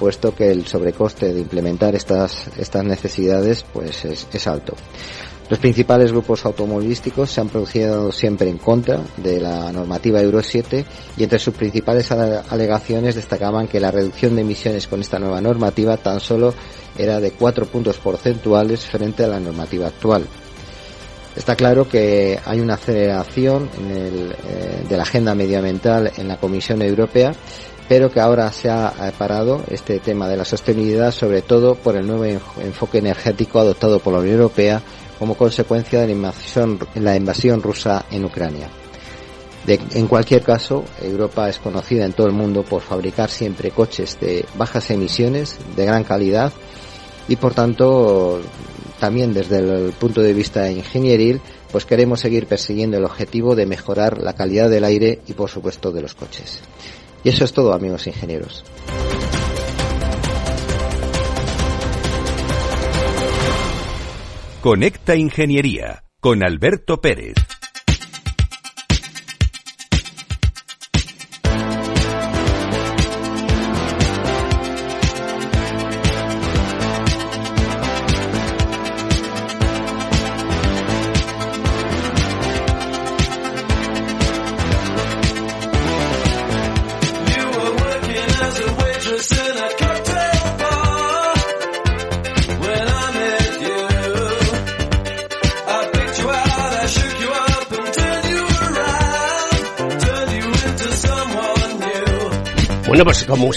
[0.00, 4.74] puesto que el sobrecoste de implementar estas, estas necesidades pues es, alto.
[5.50, 10.84] Los principales grupos automovilísticos se han producido siempre en contra de la normativa Euro 7
[11.18, 15.98] y entre sus principales alegaciones destacaban que la reducción de emisiones con esta nueva normativa
[15.98, 16.54] tan solo
[16.96, 20.26] era de 4 puntos porcentuales frente a la normativa actual.
[21.36, 26.38] Está claro que hay una aceleración en el, eh, de la agenda medioambiental en la
[26.38, 27.32] Comisión Europea,
[27.90, 32.06] pero que ahora se ha parado este tema de la sostenibilidad, sobre todo por el
[32.06, 32.24] nuevo
[32.62, 34.80] enfoque energético adoptado por la Unión Europea
[35.18, 38.68] como consecuencia de la invasión, la invasión rusa en Ucrania.
[39.66, 44.44] en cualquier caso, Europa es conocida en todo el mundo por fabricar siempre coches de
[44.54, 46.52] bajas emisiones, de gran calidad
[47.26, 48.40] y por tanto
[49.00, 51.40] también desde el punto de vista ingenieril
[51.72, 55.90] pues queremos seguir persiguiendo el objetivo de mejorar la calidad del aire y por supuesto
[55.90, 56.60] de los coches.
[57.24, 58.64] Y eso es todo amigos ingenieros.
[64.60, 67.49] Conecta Ingeniería con Alberto Pérez.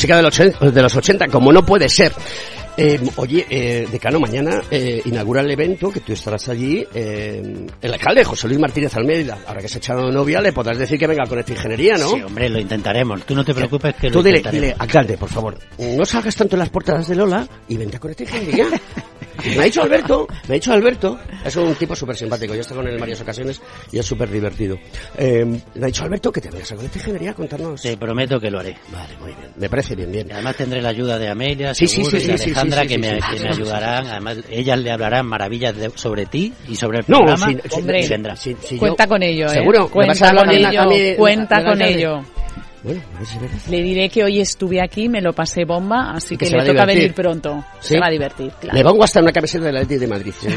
[0.04, 2.12] Música de los, 80, de los 80, como no puede ser.
[2.76, 7.94] Eh, oye, eh, decano, mañana eh, inaugura el evento, que tú estarás allí, eh, el
[7.94, 9.38] alcalde José Luis Martínez Almeida.
[9.48, 12.10] Ahora que se ha echado novia, le podrás decir que venga con esta ingeniería, ¿no?
[12.10, 13.24] Sí, hombre, lo intentaremos.
[13.26, 14.70] Tú no te preocupes que tú lo dile, intentaremos.
[14.72, 18.12] dile, alcalde, por favor, no salgas tanto en las portadas de Lola y vente con
[18.12, 18.68] esta ingeniería.
[19.56, 22.62] Me ha dicho Alberto, me ha dicho Alberto, es un tipo súper simpático, yo he
[22.62, 24.78] estado con él en varias ocasiones y es súper divertido.
[25.18, 27.82] Eh, me ha dicho Alberto que te vayas a con esta ingeniería a contarnos.
[27.82, 28.76] Te prometo que lo haré.
[28.92, 29.50] Vale, muy bien.
[29.58, 30.28] Me parece bien, bien.
[30.30, 32.50] Y además tendré la ayuda de Amelia, Sí, sí, seguro, sí, y de sí, sí,
[32.52, 34.08] Alejandra, sí, que, sí, me, sí, que sí, me sí, ayudarán.
[34.08, 37.48] Además, ellas le hablarán maravillas de- sobre ti y sobre el No, programa.
[37.48, 38.36] si- si- Hombre, si- vendrá.
[38.36, 39.50] si- si Cuenta yo- con ello, ¿eh?
[39.50, 39.90] ¿Seguro?
[39.96, 40.52] ¿Me vas a Cuenta con
[40.92, 41.16] ello.
[41.18, 42.24] Cuenta con ello.
[42.84, 43.58] Bueno, a ver si es verdad.
[43.70, 46.64] Le diré que hoy estuve aquí, me lo pasé bomba, así Que que, se va
[46.64, 47.64] le toca venir pronto.
[47.80, 47.94] ¿Sí?
[47.94, 48.78] Se va a divertir, claro.
[48.78, 50.34] Me pongo hasta una camiseta del Atlético de Madrid.
[50.40, 50.48] si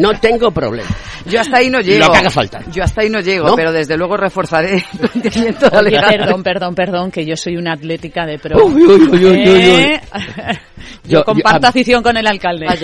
[0.00, 0.88] no tengo problema.
[1.26, 2.06] Yo hasta ahí no llego.
[2.06, 2.64] Lo que haga falta.
[2.72, 3.56] Yo hasta ahí no llego, ¿No?
[3.56, 7.72] pero desde luego reforzaré el planteamiento de Oye, perdón, perdón, perdón, que yo soy una
[7.74, 8.64] atlética de pro.
[8.64, 9.60] Uy, uy, uy, uy, uy, uy.
[9.62, 10.00] ¿Eh?
[11.04, 12.66] yo, Yo- comparto yo- afición con el alcalde.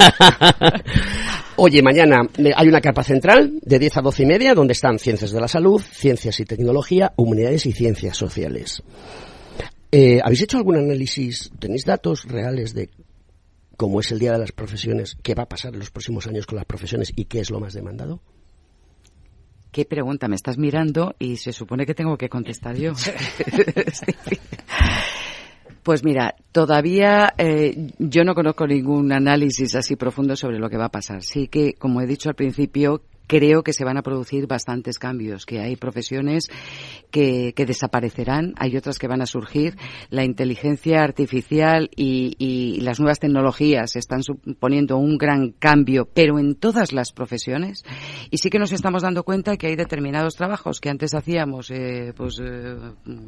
[1.59, 4.99] Oye, mañana eh, hay una carpa central de 10 a 12 y media donde están
[4.99, 8.83] ciencias de la salud, ciencias y tecnología, humanidades y ciencias sociales.
[9.91, 11.51] Eh, ¿Habéis hecho algún análisis?
[11.59, 12.91] ¿Tenéis datos reales de
[13.79, 15.17] cómo es el Día de las Profesiones?
[15.23, 17.59] ¿Qué va a pasar en los próximos años con las profesiones y qué es lo
[17.59, 18.21] más demandado?
[19.73, 20.29] ¿Qué pregunta?
[20.29, 22.93] Me estás mirando y se supone que tengo que contestar yo.
[23.93, 24.39] Sí.
[25.87, 30.87] Pues mira, todavía eh, yo no conozco ningún análisis así profundo sobre lo que va
[30.87, 31.23] a pasar.
[31.23, 35.47] Sí que, como he dicho al principio, creo que se van a producir bastantes cambios,
[35.47, 36.49] que hay profesiones
[37.11, 39.77] que, que desaparecerán, hay otras que van a surgir.
[40.11, 46.93] La inteligencia artificial y, las nuevas tecnologías están suponiendo un gran cambio, pero en todas
[46.93, 47.85] las profesiones.
[48.31, 52.13] Y sí que nos estamos dando cuenta que hay determinados trabajos que antes hacíamos eh,
[52.17, 52.77] pues, eh,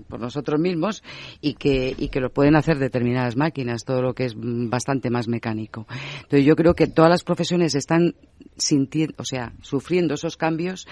[0.08, 1.02] por nosotros mismos
[1.40, 5.28] y que, y que lo pueden hacer determinadas máquinas, todo lo que es bastante más
[5.28, 5.86] mecánico.
[6.22, 8.14] Entonces yo creo que todas las profesiones están
[8.56, 10.86] sintiendo, o sea, sufriendo esos cambios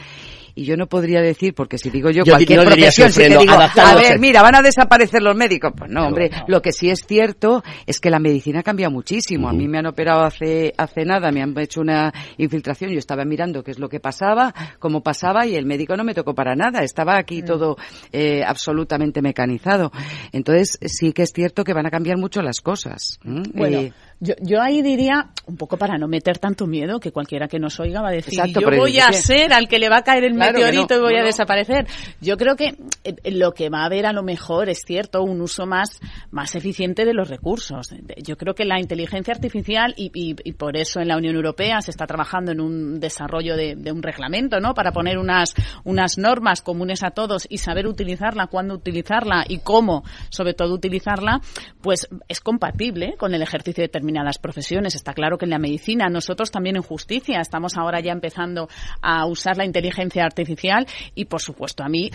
[0.58, 3.94] y yo no podría decir, porque si digo yo, cualquier profesión, si te digo, a
[3.94, 7.62] ver, mira, van a desaparecer los médicos, pues no, hombre, lo que sí es cierto
[7.84, 9.50] es que la medicina cambia muchísimo.
[9.50, 13.26] A mí me han operado hace, hace nada, me han hecho una infiltración, yo estaba
[13.26, 16.54] mirando qué es lo que pasaba, cómo pasaba y el médico no me tocó para
[16.54, 17.76] nada, estaba aquí todo
[18.10, 19.92] eh, absolutamente mecanizado.
[20.32, 23.18] Entonces sí que es cierto que van a cambiar mucho las cosas.
[23.22, 27.48] Bueno, eh, yo, yo ahí diría, un poco para no meter tanto miedo, que cualquiera
[27.48, 30.02] que nos oiga va a decir, yo voy a ser al que le va a
[30.02, 31.86] caer el meteorito y voy a desaparecer.
[32.20, 35.40] Yo creo que eh, lo que va a haber a lo mejor es cierto, un
[35.40, 36.00] uso más,
[36.30, 37.94] más eficiente de los recursos.
[38.22, 41.90] Yo creo que la inteligencia artificial, y, y, por eso en la Unión Europea se
[41.90, 44.74] está trabajando en un desarrollo de, de, un reglamento, ¿no?
[44.74, 50.04] Para poner unas, unas normas comunes a todos y saber utilizarla, cuándo utilizarla y cómo,
[50.30, 51.40] sobre todo, utilizarla,
[51.82, 54.94] pues es compatible con el ejercicio de determinadas profesiones.
[54.94, 58.68] Está claro que en la medicina, nosotros también en justicia, estamos ahora ya empezando
[59.02, 62.10] a usar la inteligencia artificial y, por supuesto, a mí...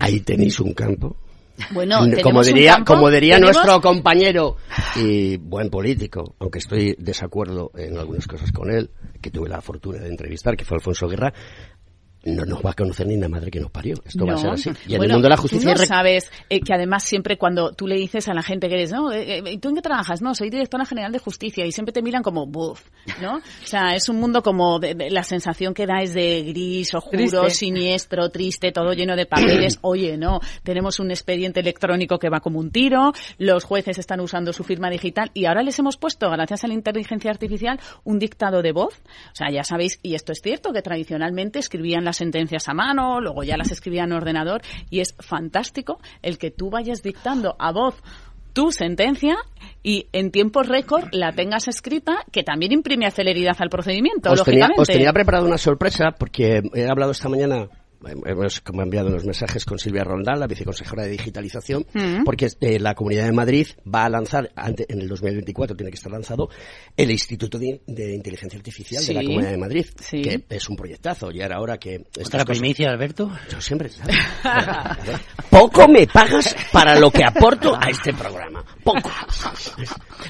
[0.00, 1.16] Ahí tenéis un campo.
[1.72, 4.56] Bueno, como diría, como diría nuestro compañero
[4.96, 9.98] y buen político, aunque estoy desacuerdo en algunas cosas con él, que tuve la fortuna
[9.98, 11.34] de entrevistar, que fue Alfonso Guerra,
[12.24, 13.94] no nos va a conocer ni la madre que nos parió.
[14.04, 14.70] Esto va a ser así.
[14.86, 15.74] Y en el mundo de la justicia...
[15.74, 18.74] Tú no sabes eh, que además siempre cuando tú le dices a la gente que
[18.74, 20.20] eres, no, eh, eh, ¿y tú en qué trabajas?
[20.20, 22.82] No, soy directora general de justicia y siempre te miran como, buf,
[23.22, 23.36] ¿no?
[23.36, 27.48] O sea, es un mundo como, de, la sensación que da es de gris, oscuro,
[27.48, 29.78] siniestro, triste, todo lleno de papeles.
[29.82, 34.52] Oye, no, tenemos un expediente electrónico que va como un tiro, los jueces están usando
[34.52, 38.60] su firma digital y ahora les hemos puesto, gracias a la inteligencia artificial, un dictado
[38.60, 38.94] de voz.
[39.32, 43.20] O sea, ya sabéis, y esto es cierto, que tradicionalmente escribían las sentencias a mano,
[43.20, 47.70] luego ya las escribía en ordenador y es fantástico el que tú vayas dictando a
[47.70, 48.02] voz
[48.52, 49.36] tu sentencia
[49.84, 54.88] y en tiempo récord la tengas escrita, que también imprime celeridad al procedimiento, os os
[54.88, 57.68] tenía preparado una sorpresa porque he hablado esta mañana
[58.24, 62.24] hemos enviado unos mensajes con Silvia Rondal, la viceconsejera de digitalización, mm.
[62.24, 66.12] porque eh, la Comunidad de Madrid va a lanzar, en el 2024 tiene que estar
[66.12, 66.48] lanzado,
[66.96, 71.30] el Instituto de, Inteligencia Artificial de la Comunidad de Madrid, que es un proyectazo.
[71.30, 72.04] Y ahora que...
[72.18, 73.30] ¿Está la primicia, Alberto?
[73.50, 73.90] Yo siempre...
[75.50, 78.64] Poco me pagas para lo que aporto a este programa.
[78.84, 79.10] Poco.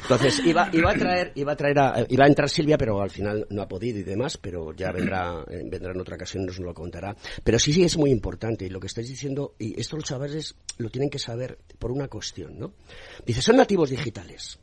[0.02, 1.70] Entonces, iba, iba a traer, iba a traer
[2.08, 5.44] iba a entrar Silvia, pero al final no ha podido y demás, pero ya vendrá,
[5.48, 7.14] eh, vendrá en otra ocasión y nos lo contará.
[7.44, 8.66] Pero sí, sí, es muy importante.
[8.66, 12.08] Y lo que estáis diciendo, y esto los chavales lo tienen que saber por una
[12.08, 12.72] cuestión, ¿no?
[13.24, 14.58] Dice, son nativos digitales.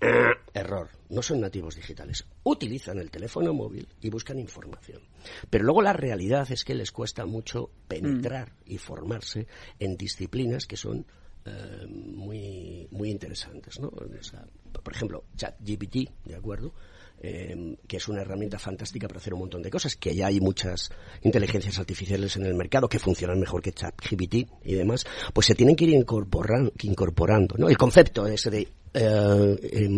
[0.54, 2.24] Error, no son nativos digitales.
[2.44, 5.02] Utilizan el teléfono móvil y buscan información.
[5.50, 9.46] Pero luego la realidad es que les cuesta mucho penetrar y formarse
[9.78, 11.06] en disciplinas que son
[11.44, 13.90] eh, muy, muy interesantes, ¿no?
[13.90, 16.72] por ejemplo, ChatGPT, ¿de acuerdo?
[17.20, 20.40] Em, que es una herramienta fantástica para hacer un montón de cosas, que ya hay
[20.40, 20.90] muchas
[21.22, 25.04] inteligencias artificiales en el mercado que funcionan mejor que ChatGPT y demás,
[25.34, 27.68] pues se tienen que ir incorporando, incorporando ¿no?
[27.68, 29.88] El concepto ese de eh,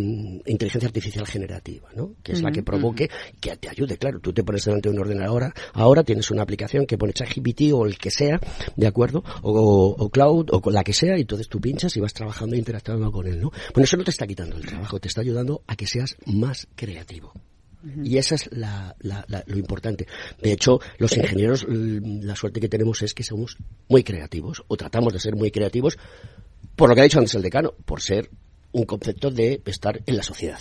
[0.46, 2.14] inteligencia artificial generativa, ¿no?
[2.22, 4.20] Que es la que provoque que te ayude, claro.
[4.20, 7.86] Tú te pones delante de un ordenador ahora, tienes una aplicación que pone ChatGPT o
[7.86, 8.40] el que sea,
[8.76, 9.24] ¿de acuerdo?
[9.42, 12.58] O, Cloud o con la que sea y entonces tú pinchas y vas trabajando e
[12.58, 13.50] interactuando con él, ¿no?
[13.74, 16.66] Bueno, eso no te está quitando el trabajo, te está ayudando a que seas más
[16.74, 17.32] creativo.
[18.04, 20.06] Y esa es la, lo importante.
[20.42, 23.56] De hecho, los ingenieros, la suerte que tenemos es que somos
[23.88, 25.98] muy creativos, o tratamos de ser muy creativos,
[26.76, 28.30] por lo que ha dicho antes el decano, por ser
[28.72, 30.60] un concepto de estar en la sociedad.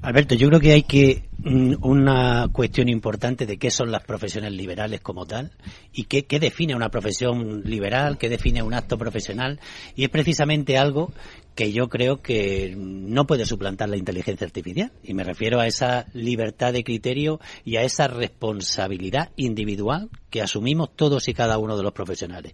[0.00, 4.52] Alberto, yo creo que hay que mm, una cuestión importante de qué son las profesiones
[4.52, 5.50] liberales como tal
[5.92, 9.58] y qué, qué, define una profesión liberal, qué define un acto profesional
[9.96, 11.12] y es precisamente algo
[11.58, 16.06] que yo creo que no puede suplantar la inteligencia artificial y me refiero a esa
[16.12, 21.82] libertad de criterio y a esa responsabilidad individual que asumimos todos y cada uno de
[21.82, 22.52] los profesionales.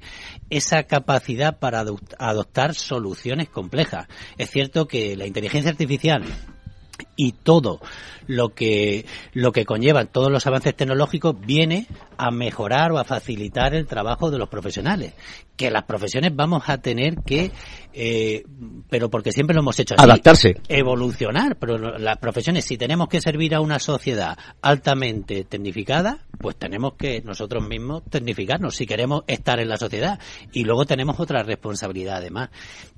[0.48, 1.84] Esa capacidad para
[2.18, 4.06] adoptar soluciones complejas.
[4.38, 6.24] Es cierto que la inteligencia artificial
[7.16, 7.80] y todo
[8.26, 11.86] lo que lo que conllevan todos los avances tecnológicos viene
[12.16, 15.14] a mejorar o a facilitar el trabajo de los profesionales
[15.56, 17.52] que las profesiones vamos a tener que
[17.92, 18.44] eh,
[18.88, 20.54] pero porque siempre lo hemos hecho así, adaptarse.
[20.68, 26.94] evolucionar pero las profesiones si tenemos que servir a una sociedad altamente tecnificada pues tenemos
[26.94, 30.18] que nosotros mismos tecnificarnos si queremos estar en la sociedad.
[30.52, 32.50] Y luego tenemos otra responsabilidad además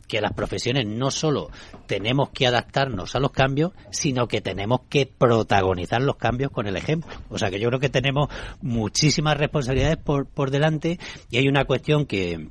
[0.09, 1.51] que las profesiones no solo
[1.87, 6.77] tenemos que adaptarnos a los cambios, sino que tenemos que protagonizar los cambios con el
[6.77, 7.11] ejemplo.
[7.29, 8.29] O sea que yo creo que tenemos
[8.63, 10.99] muchísimas responsabilidades por, por delante
[11.31, 12.49] y hay una cuestión que,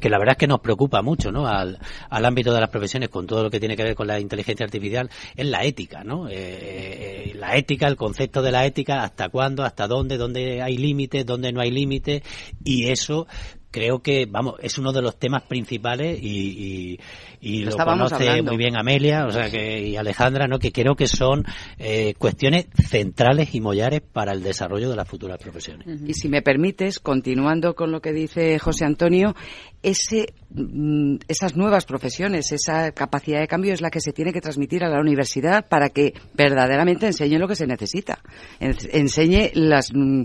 [0.00, 1.46] que la verdad es que nos preocupa mucho ¿no?
[1.46, 1.78] al,
[2.10, 4.64] al ámbito de las profesiones con todo lo que tiene que ver con la inteligencia
[4.64, 6.28] artificial es la ética ¿no?
[6.28, 10.76] Eh, eh, la ética el concepto de la ética hasta cuándo hasta dónde dónde hay
[10.76, 12.22] límites dónde no hay límites
[12.64, 13.26] y eso
[13.72, 17.00] creo que, vamos, es uno de los temas principales y, y,
[17.42, 20.58] lo conoce muy bien Amelia o sea que, y Alejandra, ¿no?
[20.58, 21.44] que creo que son
[21.78, 26.00] eh, cuestiones centrales y mollares para el desarrollo de las futuras profesiones.
[26.06, 29.34] Y si me permites, continuando con lo que dice José Antonio,
[29.82, 34.40] ese, mm, esas nuevas profesiones, esa capacidad de cambio es la que se tiene que
[34.40, 38.20] transmitir a la universidad para que verdaderamente enseñe lo que se necesita,
[38.60, 40.22] enseñe las, mm,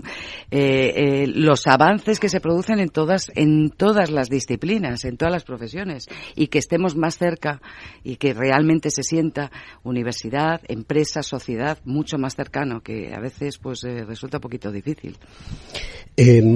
[0.50, 5.32] eh, eh, los avances que se producen en todas, en todas las disciplinas, en todas
[5.32, 6.06] las profesiones,
[6.36, 7.60] y que estemos más cerca
[8.04, 9.50] y que realmente se sienta
[9.82, 15.16] universidad, empresa, sociedad mucho más cercano, que a veces pues eh, resulta un poquito difícil.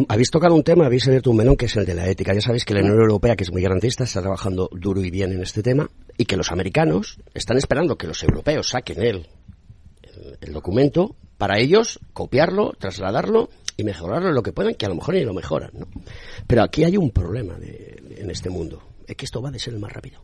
[0.09, 2.35] habéis tocado un tema, habéis abierto un menú que es el de la ética.
[2.35, 5.33] Ya sabéis que la Unión Europea, que es muy garantista, está trabajando duro y bien
[5.33, 9.27] en este tema y que los americanos están esperando que los europeos saquen el,
[10.41, 15.15] el, documento para ellos copiarlo, trasladarlo y mejorarlo lo que puedan, que a lo mejor
[15.15, 15.71] ni lo mejoran.
[15.75, 15.87] ¿no?
[16.47, 19.81] Pero aquí hay un problema en este mundo, es que esto va de ser el
[19.81, 20.23] más rápido.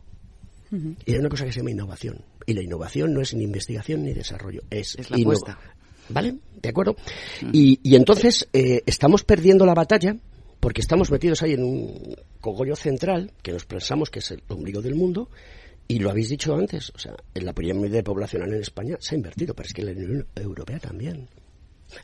[0.71, 2.23] Y hay una cosa que se llama innovación.
[2.45, 5.59] Y la innovación no es ni investigación ni desarrollo, es, la apuesta.
[6.09, 6.37] ¿Vale?
[6.61, 6.95] ¿De acuerdo?
[7.53, 10.15] y, y, entonces eh, estamos perdiendo la batalla
[10.59, 14.81] porque estamos metidos ahí en un cogollo central que nos pensamos que es el ombligo
[14.81, 15.29] del mundo
[15.91, 19.17] y lo habéis dicho antes, o sea, en la pirámide poblacional en España se ha
[19.17, 21.27] invertido, pero es que en la Unión Europea también.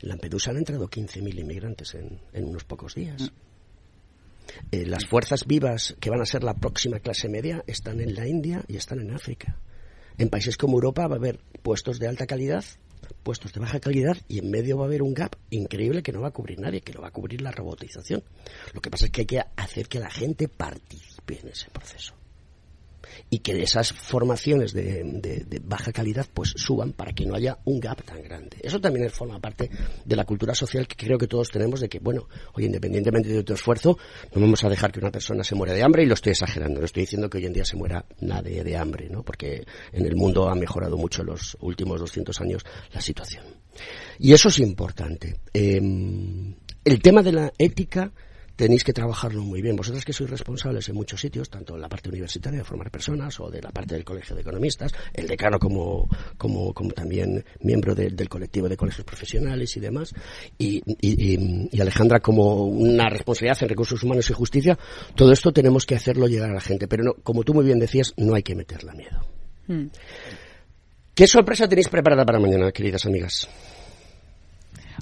[0.02, 3.30] En Lampedusa han entrado 15.000 inmigrantes en, unos pocos días.
[4.70, 8.26] Eh, las fuerzas vivas que van a ser la próxima clase media están en la
[8.26, 9.58] India y están en África.
[10.18, 12.64] En países como Europa va a haber puestos de alta calidad
[13.22, 16.20] puestos de baja calidad y en medio va a haber un gap increíble que no
[16.20, 18.22] va a cubrir nadie, que lo va a cubrir la robotización.
[18.72, 22.14] Lo que pasa es que hay que hacer que la gente participe en ese proceso
[23.30, 28.02] y que esas formaciones de, baja calidad pues suban para que no haya un gap
[28.04, 28.56] tan grande.
[28.62, 29.70] Eso también forma parte
[30.04, 33.42] de la cultura social que creo que todos tenemos de que, bueno, hoy independientemente de
[33.42, 33.98] tu esfuerzo,
[34.34, 36.80] no vamos a dejar que una persona se muera de hambre y lo estoy exagerando,
[36.80, 39.22] no estoy diciendo que hoy en día se muera nadie de hambre, ¿no?
[39.22, 43.44] Porque en el mundo ha mejorado mucho en los últimos 200 años la situación.
[44.18, 45.36] Y eso es importante.
[45.52, 46.54] Em,
[46.84, 48.12] el tema de la ética
[48.56, 49.76] tenéis que trabajarlo muy bien.
[49.76, 53.38] Vosotros que sois responsables en muchos sitios, tanto en la parte universitaria de formar personas
[53.40, 57.94] o de la parte del Colegio de Economistas, el decano como, como, como también miembro
[57.94, 60.14] del colectivo de colegios profesionales y demás,
[60.58, 64.76] y, y, Alejandra como una responsabilidad en recursos humanos y justicia,
[65.14, 66.88] todo esto tenemos que hacerlo llegar a la gente.
[66.88, 69.20] Pero no, como tú muy bien decías, no hay que meterla miedo.
[69.68, 69.86] Hmm.
[71.14, 73.48] ¿Qué sorpresa tenéis preparada para mañana, queridas amigas?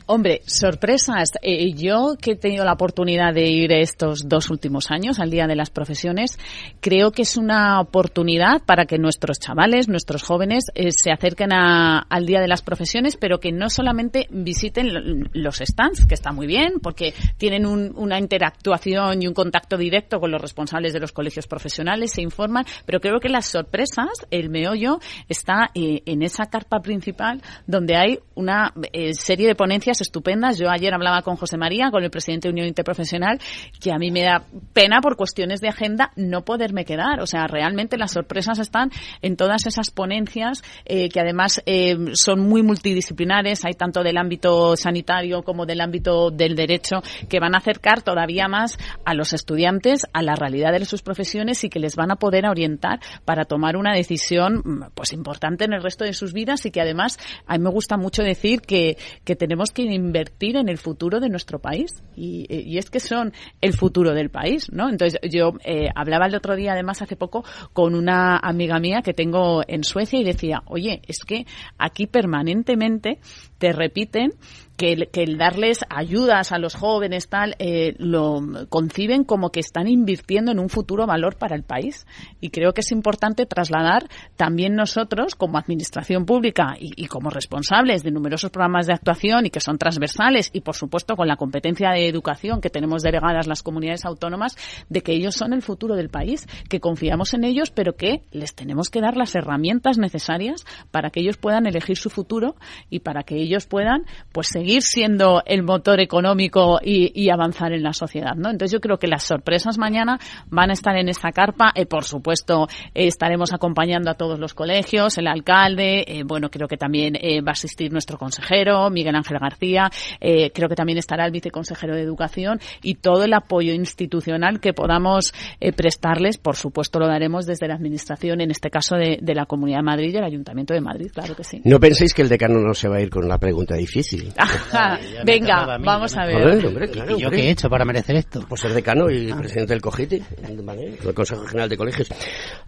[0.06, 1.30] Hombre, sorpresas.
[1.40, 5.46] Eh, yo que he tenido la oportunidad de ir estos dos últimos años al Día
[5.46, 6.38] de las Profesiones,
[6.82, 12.26] creo que es una oportunidad para que nuestros chavales, nuestros jóvenes, eh, se acerquen al
[12.26, 16.80] Día de las Profesiones, pero que no solamente visiten los stands, que está muy bien,
[16.82, 22.12] porque tienen una interactuación y un contacto directo con los responsables de los colegios profesionales,
[22.12, 24.98] se informan, pero creo que las sorpresas, el meollo,
[25.30, 28.74] está eh, en esa carpa principal donde hay una
[29.12, 30.58] serie de ponencias estupendas.
[30.58, 33.40] Yo ayer hablaba con José María, con el presidente de Unión Interprofesional,
[33.80, 37.20] que a mí me da pena por cuestiones de agenda no poderme quedar.
[37.20, 38.90] O sea, realmente las sorpresas están
[39.22, 43.64] en todas esas ponencias eh, que además eh, son muy multidisciplinares.
[43.64, 48.48] Hay tanto del ámbito sanitario como del ámbito del derecho que van a acercar todavía
[48.48, 52.16] más a los estudiantes a la realidad de sus profesiones y que les van a
[52.16, 56.70] poder orientar para tomar una decisión pues importante en el resto de sus vidas y
[56.70, 60.78] que además a mí me gusta mucho decir que, que tenemos que invertir en el
[60.78, 62.02] futuro de nuestro país.
[62.16, 64.88] Y, y es que son el futuro del país, ¿no?
[64.88, 69.14] Entonces, yo eh, hablaba el otro día, además, hace poco, con una amiga mía que
[69.14, 71.46] tengo en Suecia y decía, oye, es que
[71.78, 73.18] aquí permanentemente
[73.64, 74.34] te repiten
[74.76, 79.60] que el, que el darles ayudas a los jóvenes tal eh, lo conciben como que
[79.60, 82.06] están invirtiendo en un futuro valor para el país.
[82.40, 88.02] Y creo que es importante trasladar también nosotros como administración pública y, y como responsables
[88.02, 91.90] de numerosos programas de actuación y que son transversales y por supuesto con la competencia
[91.90, 94.56] de educación que tenemos delegadas las comunidades autónomas
[94.88, 98.54] de que ellos son el futuro del país que confiamos en ellos pero que les
[98.54, 102.56] tenemos que dar las herramientas necesarias para que ellos puedan elegir su futuro
[102.90, 107.92] y para que ellos puedan pues seguir siendo el motor económico y, avanzar en la
[107.92, 108.50] sociedad, ¿no?
[108.50, 110.18] Entonces yo creo que las sorpresas mañana
[110.50, 111.72] van a estar en esta carpa.
[111.74, 116.68] Eh, por supuesto, eh, estaremos acompañando a todos los colegios, el alcalde, eh, bueno, creo
[116.68, 119.90] que también va a asistir nuestro consejero, Miguel Ángel García,
[120.20, 125.32] creo que también estará el viceconsejero de Educación y todo el apoyo institucional que podamos
[125.76, 129.78] prestarles, por supuesto lo daremos desde la Administración, en este caso de, de la Comunidad
[129.78, 131.60] de Madrid y el Ayuntamiento de Madrid, claro que sí.
[131.64, 134.32] No penséis que el decano no se va a ir con la pregunta difícil.
[135.24, 136.64] Venga, vamos a ver.
[137.10, 138.44] ¿Y yo qué he hecho para merecer esto?
[138.48, 139.36] Pues ser decano y ah.
[139.36, 142.08] presidente del COGITI, el Consejo General de Colegios.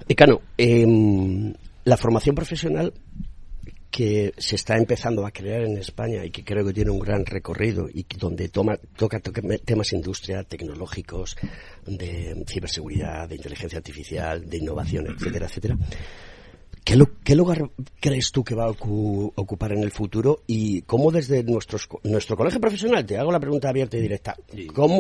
[0.07, 1.55] Decano, em,
[1.85, 2.93] la formación profesional
[3.91, 7.25] que se está empezando a crear en España y que creo que tiene un gran
[7.25, 11.39] recorrido y donde toma, toca, toca temas industria, tecnológicos,
[11.87, 15.79] de ciberseguridad, de inteligencia artificial, de innovación, etcétera, etcétera.
[16.87, 17.69] ¿Qué, lugar
[17.99, 22.61] crees tú que va a ocupar en el futuro y cómo desde nuestros, nuestro colegio
[22.61, 24.37] profesional, te hago la pregunta abierta y directa,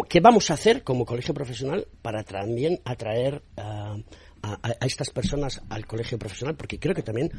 [0.08, 3.96] ¿qué vamos a hacer como colegio profesional para también atraer a,
[4.42, 6.56] a estas personas al colegio profesional?
[6.56, 7.30] Porque creo que también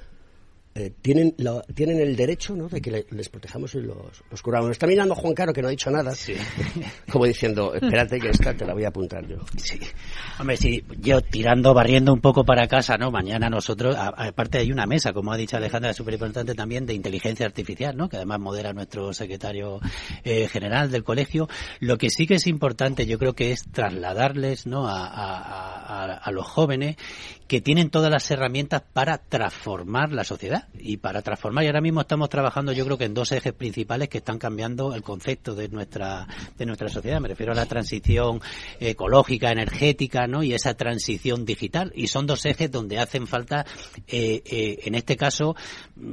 [0.80, 1.36] eh, tienen,
[1.74, 2.70] tienen el derecho ¿no?
[2.70, 4.70] de que les protejamos y los, los curamos.
[4.70, 6.14] está mirando Juan Caro, que no ha dicho nada,
[7.12, 9.38] como diciendo, espérate que esta te la voy a apuntar yo.
[9.56, 9.80] Sí.
[10.40, 13.10] Hombre, sí, yo tirando, barriendo un poco para casa, ¿no?
[13.10, 17.48] Mañana nosotros, aparte hay una mesa, como ha dicho Alejandra, súper importante también, de inteligencia
[17.48, 18.08] artificial, ¿no?
[18.08, 19.80] Que además modera nuestro secretario
[20.24, 21.50] eh, general del colegio.
[21.80, 24.88] Lo que sí que es importante, yo creo que es trasladarles, ¿no?
[24.88, 26.98] a, a, a los jóvenes
[27.48, 31.64] que tienen todas las herramientas para transformar la sociedad y para transformar.
[31.64, 34.94] Y ahora mismo estamos trabajando, yo creo que en dos ejes principales que están cambiando
[34.94, 37.20] el concepto de nuestra de nuestra sociedad.
[37.20, 38.42] Me refiero a la transición
[38.80, 40.44] ecológica, energética, ¿no?
[40.44, 41.92] Y esa transición digital.
[41.96, 43.66] Y son dos ejes donde hacen falta,
[44.08, 45.56] eh, eh, en este caso,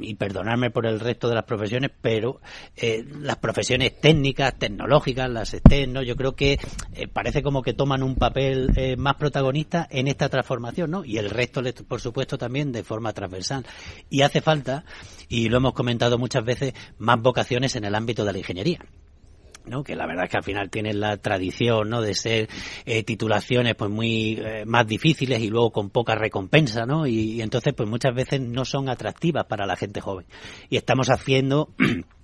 [0.01, 2.41] y perdonarme por el resto de las profesiones, pero
[2.75, 6.03] eh, las profesiones técnicas, tecnológicas, las STEM, ¿no?
[6.03, 6.59] Yo creo que
[7.13, 11.05] parece como que toman un papel más protagonista en esta transformación, ¿no?
[11.05, 13.65] Y el resto, por supuesto, también de forma transversal.
[14.09, 14.85] Y hace falta,
[15.27, 18.79] y lo hemos comentado muchas veces, más vocaciones en el ámbito de la ingeniería.
[19.65, 19.83] ¿no?
[19.83, 21.99] que la verdad es que al final tienen la tradición ¿no?
[21.99, 22.49] de ser
[22.85, 27.07] eh, titulaciones pues muy eh, más difíciles y luego con poca recompensa ¿no?
[27.07, 30.27] y, entonces pues muchas veces no son atractivas para la gente joven
[30.69, 31.69] y estamos haciendo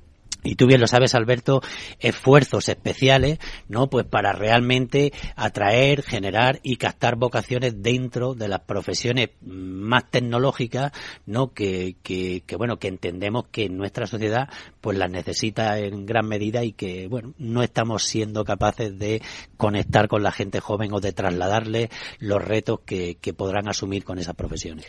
[0.43, 1.61] y tú bien lo sabes, Alberto,
[1.99, 3.37] esfuerzos especiales,
[3.67, 3.89] ¿no?
[3.89, 10.91] Pues para realmente atraer, generar y captar vocaciones dentro de las profesiones más tecnológicas,
[11.27, 11.53] ¿no?
[11.53, 14.49] Que, que, que, bueno, que entendemos que nuestra sociedad,
[14.81, 19.21] pues las necesita en gran medida y que, bueno, no estamos siendo capaces de
[19.57, 21.89] conectar con la gente joven o de trasladarle
[22.19, 24.87] los retos que, que podrán asumir con esas profesiones.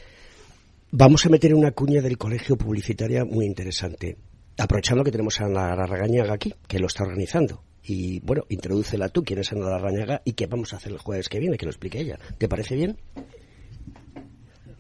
[0.91, 4.17] Vamos a meter una cuña del colegio publicitaria muy interesante
[4.59, 7.63] aprovechando que tenemos a Ana Larrañaga aquí, que lo está organizando.
[7.85, 11.29] Y bueno, introdúcela tú, quién es Ana Larrañaga y qué vamos a hacer el jueves
[11.29, 12.19] que viene, que lo explique ella.
[12.39, 12.97] ¿Te parece bien?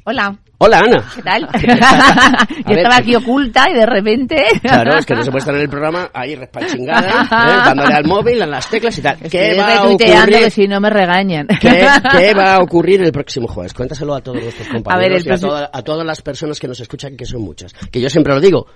[0.04, 0.36] Hola.
[0.58, 1.04] Hola, Ana.
[1.14, 1.42] ¿Qué tal?
[2.66, 4.44] Yo estaba aquí oculta y de repente...
[4.62, 7.62] Claro, es que no se puede estar en el programa ahí respachingada, ¿eh?
[7.64, 9.18] dándole al móvil, a las teclas y tal.
[9.30, 10.38] ¿Qué va a ocurrir?
[10.38, 11.46] que si no me regañan.
[11.60, 11.86] ¿Qué,
[12.18, 13.74] ¿Qué, va a ocurrir el próximo jueves?
[13.74, 17.16] Cuéntaselo a todos nuestros compañeros a y a, a todas las personas que nos escuchan,
[17.16, 17.72] que son muchas.
[17.90, 18.66] Que yo siempre lo digo,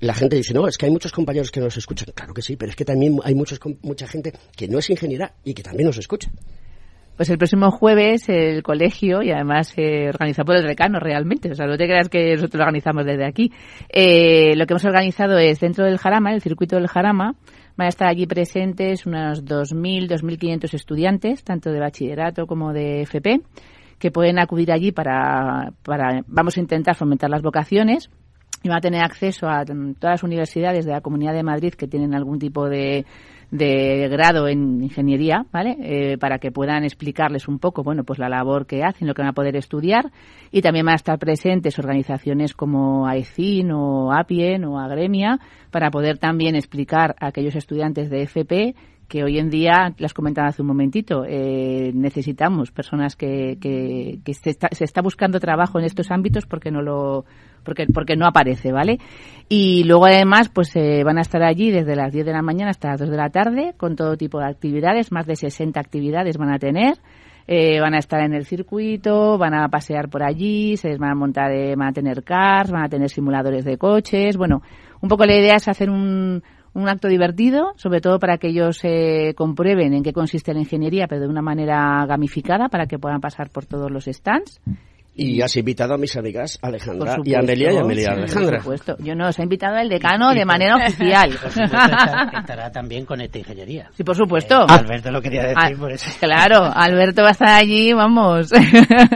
[0.00, 2.08] la gente dice, no, es que hay muchos compañeros que nos escuchan.
[2.14, 5.34] Claro que sí, pero es que también hay muchos, mucha gente que no es ingeniera
[5.44, 6.30] y que también nos escucha.
[7.16, 11.54] Pues el próximo jueves el colegio, y además se organiza por el recano realmente, o
[11.54, 13.52] sea, no te creas que nosotros lo organizamos desde aquí.
[13.90, 17.34] Eh, lo que hemos organizado es dentro del Jarama, el circuito del Jarama,
[17.76, 23.42] van a estar allí presentes unos 2.000, 2.500 estudiantes, tanto de bachillerato como de FP,
[23.98, 28.08] que pueden acudir allí para, para, vamos a intentar fomentar las vocaciones
[28.62, 31.88] y va a tener acceso a todas las universidades de la Comunidad de Madrid que
[31.88, 33.06] tienen algún tipo de,
[33.50, 35.76] de grado en ingeniería, ¿vale?
[35.80, 39.22] Eh, para que puedan explicarles un poco, bueno, pues la labor que hacen, lo que
[39.22, 40.10] van a poder estudiar.
[40.52, 45.40] Y también van a estar presentes organizaciones como AECIN o APIEN o Agremia
[45.70, 48.74] para poder también explicar a aquellos estudiantes de FP
[49.08, 54.34] que hoy en día, las comentaba hace un momentito, eh, necesitamos personas que, que, que
[54.34, 57.24] se, está, se, está, buscando trabajo en estos ámbitos porque no lo
[57.64, 58.98] porque porque no aparece, ¿vale?
[59.48, 62.70] Y luego además pues eh, van a estar allí desde las 10 de la mañana
[62.70, 66.36] hasta las 2 de la tarde con todo tipo de actividades, más de 60 actividades
[66.36, 66.98] van a tener.
[67.52, 71.14] Eh, van a estar en el circuito, van a pasear por allí, se van a
[71.16, 74.36] montar, eh, van a tener cars, van a tener simuladores de coches.
[74.36, 74.62] Bueno,
[75.00, 76.44] un poco la idea es hacer un,
[76.74, 81.06] un acto divertido, sobre todo para que ellos eh, comprueben en qué consiste la ingeniería,
[81.08, 84.60] pero de una manera gamificada para que puedan pasar por todos los stands.
[85.14, 88.50] Y has invitado a mis amigas Alejandra y Amelia y Amelia sí, Alejandra.
[88.50, 88.96] Por supuesto.
[89.00, 91.30] Yo no, os he invitado el decano de manera oficial.
[91.30, 93.90] Por supuesto, estará, estará, también con esta ingeniería.
[93.96, 94.62] Sí, por supuesto.
[94.62, 96.10] Eh, Alberto lo quería decir ah, por eso.
[96.20, 98.50] Claro, Alberto va a estar allí, vamos,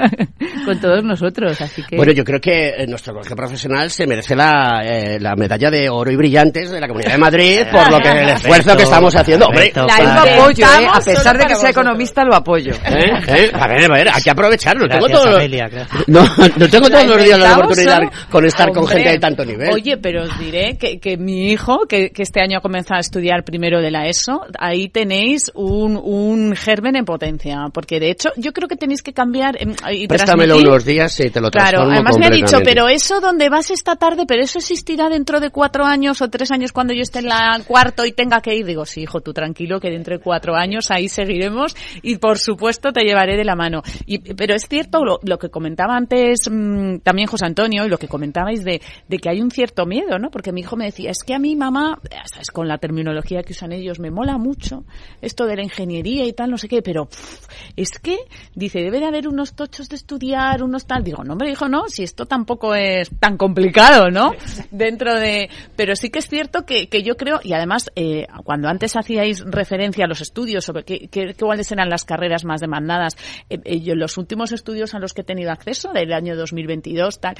[0.66, 1.96] con todos nosotros, así que...
[1.96, 6.10] Bueno, yo creo que nuestro colegio profesional se merece la, eh, la medalla de oro
[6.10, 9.16] y brillantes de la Comunidad de Madrid por lo que el esfuerzo Alberto, que estamos
[9.16, 9.46] haciendo.
[9.46, 10.88] Hombre, La apoyo, ¿eh?
[10.92, 11.70] A pesar de que sea vosotros.
[11.70, 12.72] economista, lo apoyo.
[12.72, 13.12] ¿eh?
[13.28, 13.50] ¿eh?
[13.52, 14.88] A ver, a ver, hay que aprovecharlo.
[14.88, 15.83] Tengo Gracias, todo, Amelia, gracias.
[16.06, 16.22] No,
[16.56, 19.70] no tengo todos los días la oportunidad con estar con gente de tanto nivel.
[19.72, 23.00] Oye, pero os diré que, que mi hijo, que, que este año ha comenzado a
[23.00, 27.66] estudiar primero de la ESO, ahí tenéis un, un germen en potencia.
[27.72, 31.20] Porque de hecho, yo creo que tenéis que cambiar em, y Préstamelo transmitir- unos días
[31.20, 34.42] y te lo Claro, además me ha dicho, pero eso donde vas esta tarde, pero
[34.42, 38.04] eso existirá dentro de cuatro años o tres años cuando yo esté en la cuarto
[38.04, 38.64] y tenga que ir.
[38.66, 42.92] Digo, sí, hijo, tú tranquilo, que dentro de cuatro años ahí seguiremos y por supuesto
[42.92, 43.82] te llevaré de la mano.
[44.06, 47.98] Y, pero es cierto lo, lo que comentaba antes mm, también José Antonio y lo
[47.98, 50.30] que comentabais de, de que hay un cierto miedo, ¿no?
[50.30, 53.42] Porque mi hijo me decía, es que a mi mamá, ya sabes, con la terminología
[53.42, 54.84] que usan ellos, me mola mucho
[55.20, 57.46] esto de la ingeniería y tal, no sé qué, pero pff,
[57.76, 58.18] es que,
[58.54, 61.02] dice, debe de haber unos tochos de estudiar, unos tal.
[61.04, 64.32] Digo, no, hombre, hijo, no, si esto tampoco es tan complicado, ¿no?
[64.70, 65.48] Dentro de...
[65.76, 69.42] Pero sí que es cierto que, que yo creo, y además, eh, cuando antes hacíais
[69.46, 73.16] referencia a los estudios sobre qué, qué- cuáles eran las carreras más demandadas,
[73.50, 77.34] eh, eh, yo los últimos estudios a los que he tenido del año 2022, tal,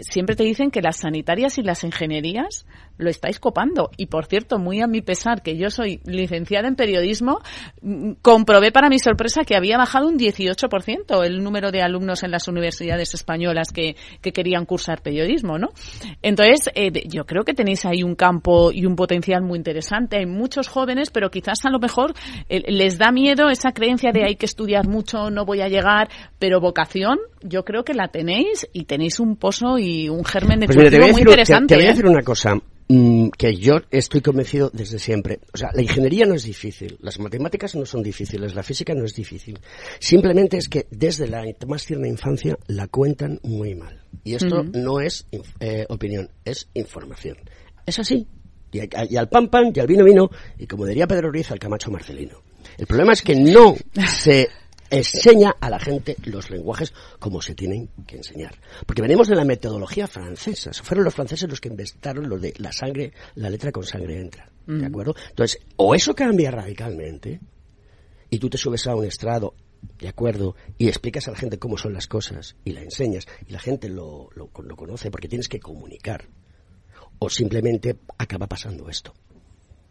[0.00, 2.66] siempre te dicen que las sanitarias y las ingenierías
[2.98, 3.90] lo estáis copando.
[3.96, 7.40] Y por cierto, muy a mi pesar, que yo soy licenciada en periodismo,
[7.80, 12.30] mm, comprobé para mi sorpresa que había bajado un 18% el número de alumnos en
[12.30, 15.68] las universidades españolas que, que querían cursar periodismo, ¿no?
[16.22, 20.18] Entonces, eh, yo creo que tenéis ahí un campo y un potencial muy interesante.
[20.18, 22.12] Hay muchos jóvenes, pero quizás a lo mejor
[22.48, 26.10] eh, les da miedo esa creencia de hay que estudiar mucho, no voy a llegar,
[26.38, 30.66] pero vocación, yo creo que la tenéis y tenéis un pozo y un germen de
[30.66, 31.66] Pues cultivo voy, a muy decir, un- te- interesante.
[31.68, 31.90] te voy a ¿eh?
[31.92, 32.54] decir una cosa
[32.88, 35.38] mm, que yo estoy convencido desde siempre.
[35.52, 39.04] O sea, la ingeniería no es difícil, las matemáticas no son difíciles, la física no
[39.04, 39.58] es difícil.
[40.00, 44.02] Simplemente es que desde la más tierna infancia la cuentan muy mal.
[44.24, 45.26] Y esto no es
[45.60, 47.36] eh, opinión, es información.
[47.86, 48.26] Es así.
[48.72, 51.50] Y, a- y al pan pan, y al vino vino, y como diría Pedro Ruiz,
[51.50, 52.42] al Camacho Marcelino.
[52.78, 53.74] El problema es que no
[54.08, 54.48] se
[54.90, 58.54] enseña a la gente los lenguajes como se tienen que enseñar.
[58.86, 60.72] Porque venimos de la metodología francesa.
[60.72, 64.50] Fueron los franceses los que inventaron lo de la sangre, la letra con sangre entra.
[64.66, 65.16] ¿De acuerdo?
[65.30, 67.40] Entonces, o eso cambia radicalmente,
[68.28, 69.54] y tú te subes a un estrado,
[69.98, 70.54] ¿de acuerdo?
[70.78, 73.88] Y explicas a la gente cómo son las cosas, y la enseñas, y la gente
[73.88, 76.28] lo, lo, lo conoce porque tienes que comunicar.
[77.18, 79.12] O simplemente acaba pasando esto.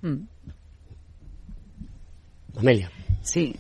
[0.02, 0.24] Mm.
[2.56, 2.89] Amelia.
[3.22, 3.56] Sí,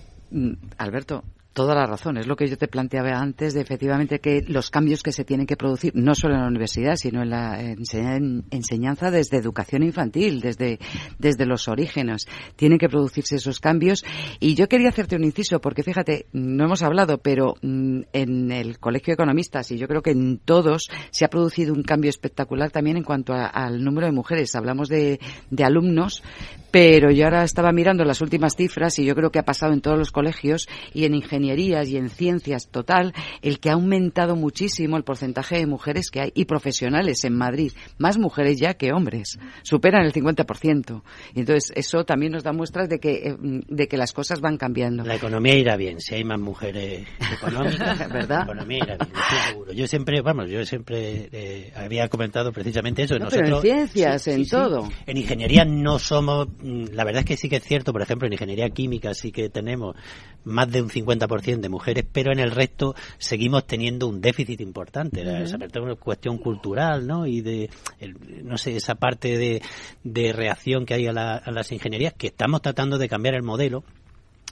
[0.77, 1.23] Alberto,
[1.59, 2.15] toda la razón.
[2.15, 5.45] Es lo que yo te planteaba antes de efectivamente que los cambios que se tienen
[5.45, 9.83] que producir, no solo en la universidad, sino en la ense- en- enseñanza desde educación
[9.83, 10.79] infantil, desde,
[11.17, 12.27] desde los orígenes.
[12.55, 14.05] Tienen que producirse esos cambios.
[14.39, 18.79] Y yo quería hacerte un inciso, porque fíjate, no hemos hablado, pero mm, en el
[18.79, 22.71] Colegio de Economistas, y yo creo que en todos, se ha producido un cambio espectacular
[22.71, 24.55] también en cuanto al número de mujeres.
[24.55, 26.23] Hablamos de, de alumnos,
[26.71, 29.81] pero yo ahora estaba mirando las últimas cifras y yo creo que ha pasado en
[29.81, 31.15] todos los colegios y en
[31.49, 36.21] ingenierías y en ciencias total el que ha aumentado muchísimo el porcentaje de mujeres que
[36.21, 41.01] hay y profesionales en Madrid, más mujeres ya que hombres, superan el 50%.
[41.35, 44.57] Y entonces eso también nos da muestras de que eh, de que las cosas van
[44.57, 45.03] cambiando.
[45.03, 48.39] La economía irá bien, si hay más mujeres económicas, ¿Verdad?
[48.39, 49.73] La economía irá bien, estoy seguro.
[49.73, 53.17] Yo siempre, vamos, yo siempre eh, había comentado precisamente eso.
[53.17, 54.89] No, pero en Nosotros, ciencias, en todo.
[55.05, 58.27] En ingeniería no somos, mm, la verdad es que sí que es cierto, por ejemplo,
[58.27, 59.95] en ingeniería química sí que tenemos
[60.43, 65.21] más de un 50% de mujeres, pero en el resto seguimos teniendo un déficit importante.
[65.43, 67.25] Esa parte es una cuestión cultural, ¿no?
[67.25, 67.69] Y de,
[67.99, 68.15] el-
[68.45, 69.61] no sé, esa parte de,
[70.03, 73.43] de reacción que hay a, la- a las ingenierías, que estamos tratando de cambiar el
[73.43, 73.83] modelo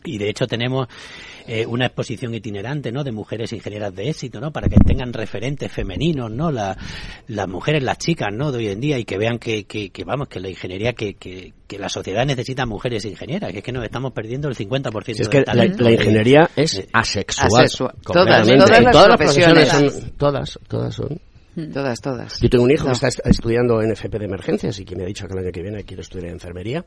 [0.07, 0.87] y de hecho tenemos
[1.47, 3.03] eh, una exposición itinerante, ¿no?
[3.03, 4.51] De mujeres ingenieras de éxito, ¿no?
[4.51, 6.51] Para que tengan referentes femeninos, ¿no?
[6.51, 6.77] La,
[7.27, 8.51] las mujeres, las chicas, ¿no?
[8.51, 11.13] De hoy en día y que vean que, que, que vamos, que la ingeniería, que,
[11.13, 15.13] que, que, la sociedad necesita mujeres ingenieras, que es que nos estamos perdiendo el 50%
[15.13, 17.63] si es que la, la, ingeniería es asexual.
[17.63, 17.95] asexual.
[18.03, 21.19] Todas, todas, las todas las profesiones son, todas, todas son.
[21.73, 22.39] Todas, todas.
[22.39, 22.91] Yo tengo un hijo no.
[22.91, 25.51] que está estudiando en FP de emergencias y que me ha dicho que el año
[25.51, 26.85] que viene quiere estudiar enfermería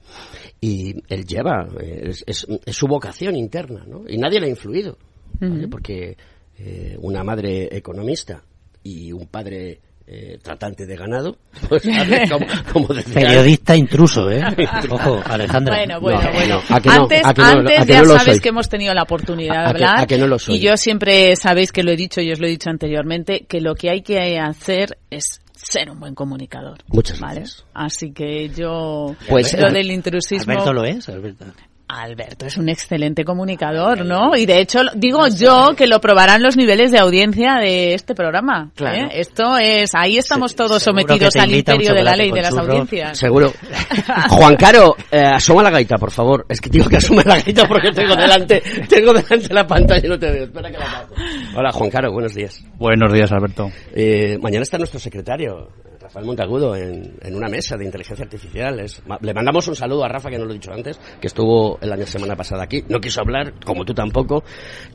[0.61, 4.05] y él lleva, es, es, es su vocación interna, ¿no?
[4.09, 4.97] Y nadie le ha influido,
[5.41, 5.67] ¿vale?
[5.67, 6.17] porque
[6.57, 8.45] eh, una madre economista
[8.85, 9.81] y un padre
[10.13, 11.37] eh, tratante de ganado,
[11.69, 11.85] pues
[12.29, 14.43] como, como decía, Periodista intruso, ¿eh?
[14.91, 15.77] Ojo, Alejandra.
[15.77, 16.63] Bueno, bueno, No, bueno.
[16.69, 18.41] no, a que no, antes a antes a ya soy.
[18.41, 20.01] que hemos tenido la oportunidad A- de a que- hablar.
[20.01, 20.57] a que no lo soy.
[20.57, 23.61] Y yo siempre sabéis que lo he dicho y os lo he dicho anteriormente, que
[23.61, 26.79] lo que hay que hacer es ser un buen comunicador.
[26.89, 27.41] Muchas ¿vale?
[27.41, 27.65] gracias.
[27.75, 30.53] Así que yo, Pues, lo eh, del intrusismo...
[30.53, 31.45] Alberto lo es, Alberto.
[31.91, 34.37] Alberto es un excelente comunicador, ¿no?
[34.37, 38.15] Y de hecho, lo- digo yo que lo probarán los niveles de audiencia de este
[38.15, 38.71] programa.
[38.75, 38.97] Claro.
[39.07, 39.09] ¿eh?
[39.15, 43.19] Esto es, ahí estamos todos seguro sometidos al imperio de la ley de las audiencias.
[43.19, 43.53] Seguro.
[44.29, 46.47] Juan Caro, eh, asoma la gaita, por favor.
[46.49, 50.09] Es que digo que asome la gaita porque tengo delante, tengo delante la pantalla y
[50.09, 50.45] no te veo.
[50.45, 51.15] Espera que la bajo.
[51.57, 52.63] Hola, Juan Caro, buenos días.
[52.79, 53.71] Buenos días, Alberto.
[53.95, 55.69] Eh, mañana está nuestro secretario,
[56.11, 58.81] Rafael Montagudo, en, en una mesa de inteligencia artificial.
[58.81, 61.79] Es- le mandamos un saludo a Rafa, que no lo he dicho antes, que estuvo
[61.81, 62.83] el año semana pasada aquí.
[62.89, 64.43] No quiso hablar, como tú tampoco.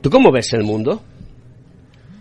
[0.02, 1.02] ¿Tú cómo ves el mundo?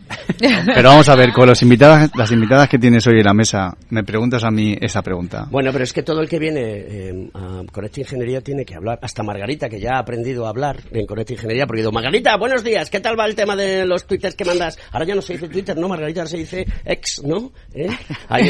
[0.38, 3.76] Pero vamos a ver, con los invitadas, las invitadas que tienes hoy en la mesa,
[3.90, 5.48] me preguntas a mí esa pregunta.
[5.50, 9.00] Bueno, pero es que todo el que viene eh, a Conecta Ingeniería tiene que hablar.
[9.02, 12.64] Hasta Margarita, que ya ha aprendido a hablar en Conecta Ingeniería, porque digo, Margarita, buenos
[12.64, 14.78] días, ¿qué tal va el tema de los twitters que mandas?
[14.92, 17.52] Ahora ya no se dice Twitter, no, Margarita, ahora se dice ex, ¿no?
[17.74, 17.90] ¿Eh?
[18.30, 18.50] Ahí,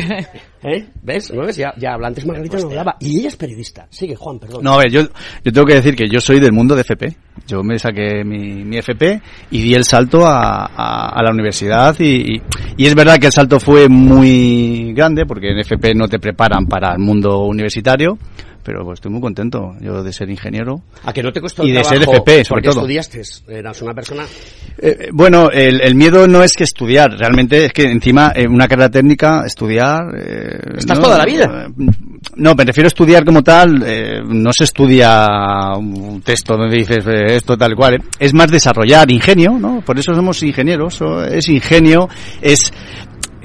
[0.63, 0.87] ¿eh?
[1.01, 1.31] ¿Ves?
[1.31, 1.55] ¿No ves?
[1.55, 2.07] Ya, ya habla.
[2.07, 2.95] Antes Margarita no hablaba.
[2.99, 3.87] Y ella es periodista.
[3.89, 4.63] Sigue, Juan, perdón.
[4.63, 7.15] No, a ver, yo, yo tengo que decir que yo soy del mundo de FP.
[7.47, 11.44] Yo me saqué mi, mi FP y di el salto a, a, a la universidad
[11.99, 12.41] y, y,
[12.77, 16.65] y es verdad que el salto fue muy grande porque en FP no te preparan
[16.65, 18.17] para el mundo universitario,
[18.65, 20.81] pero pues estoy muy contento yo de ser ingeniero.
[21.03, 22.79] A que no te costó Y el de ser FP, sobre porque todo.
[22.81, 23.21] estudiaste.
[23.47, 24.23] Eras una persona...
[24.79, 28.67] Eh, bueno, el, el miedo no es que estudiar, realmente es que encima en una
[28.67, 30.03] carrera técnica estudiar...
[30.17, 31.67] Eh, Estás no, toda la vida.
[31.67, 31.85] eh,
[32.37, 35.27] No, me refiero a estudiar como tal, eh, no se estudia
[35.77, 37.99] un texto donde dices eh, esto tal cual, eh.
[38.19, 39.81] es más desarrollar ingenio, ¿no?
[39.85, 40.99] Por eso somos ingenieros,
[41.31, 42.09] es ingenio,
[42.41, 42.73] es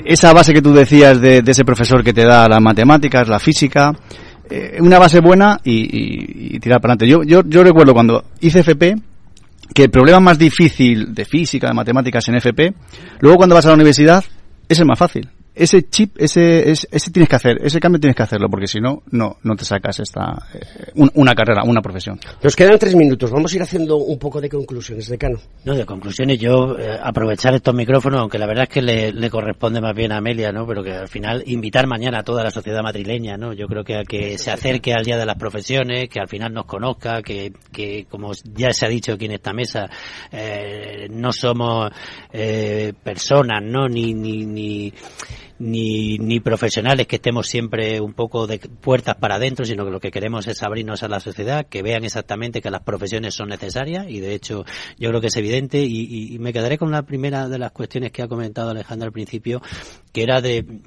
[0.04, 3.38] esa base que tú decías de, de ese profesor que te da las matemáticas, la
[3.38, 3.92] física,
[4.50, 7.08] eh, una base buena y, y- tirar para adelante.
[7.08, 8.96] Yo, yo, yo recuerdo cuando hice FP,
[9.74, 12.74] que el problema más difícil de física, de matemáticas en FP,
[13.20, 14.24] luego cuando vas a la universidad
[14.68, 15.28] es el más fácil.
[15.54, 18.78] Ese chip, ese, ese, ese tienes que hacer, ese cambio tienes que hacerlo, porque si
[18.80, 22.18] no, no, no te sacas esta, eh, un- una carrera, una profesión.
[22.42, 23.30] Nos quedan tres minutos.
[23.30, 25.38] Vamos a ir haciendo un poco de conclusiones, decano.
[25.64, 29.28] No, de conclusiones, yo eh, aprovechar estos micrófonos, aunque la verdad es que le, le
[29.28, 30.66] corresponde más bien a Amelia, ¿no?
[30.66, 33.52] Pero que al final invitar mañana a toda la sociedad madrileña, ¿no?
[33.52, 36.52] Yo creo que a que se acerque al Día de las Profesiones, que al final
[36.54, 39.90] nos conozca, que, que como ya se ha dicho aquí en esta mesa,
[40.30, 41.90] eh, no somos
[42.32, 43.88] eh, personas, ¿no?
[43.88, 44.92] Ni, ni, ni,
[45.60, 50.00] ni, ni profesionales que estemos siempre un poco de puertas para adentro, sino que lo
[50.00, 54.06] que queremos es abrirnos a la sociedad, que vean exactamente que las profesiones son necesarias.
[54.08, 54.64] Y de hecho
[54.98, 55.82] yo creo que es evidente.
[55.84, 59.12] Y, y- me quedaré con la primera de las cuestiones que ha comentado Alejandro al
[59.12, 59.60] principio,
[60.12, 60.80] que era de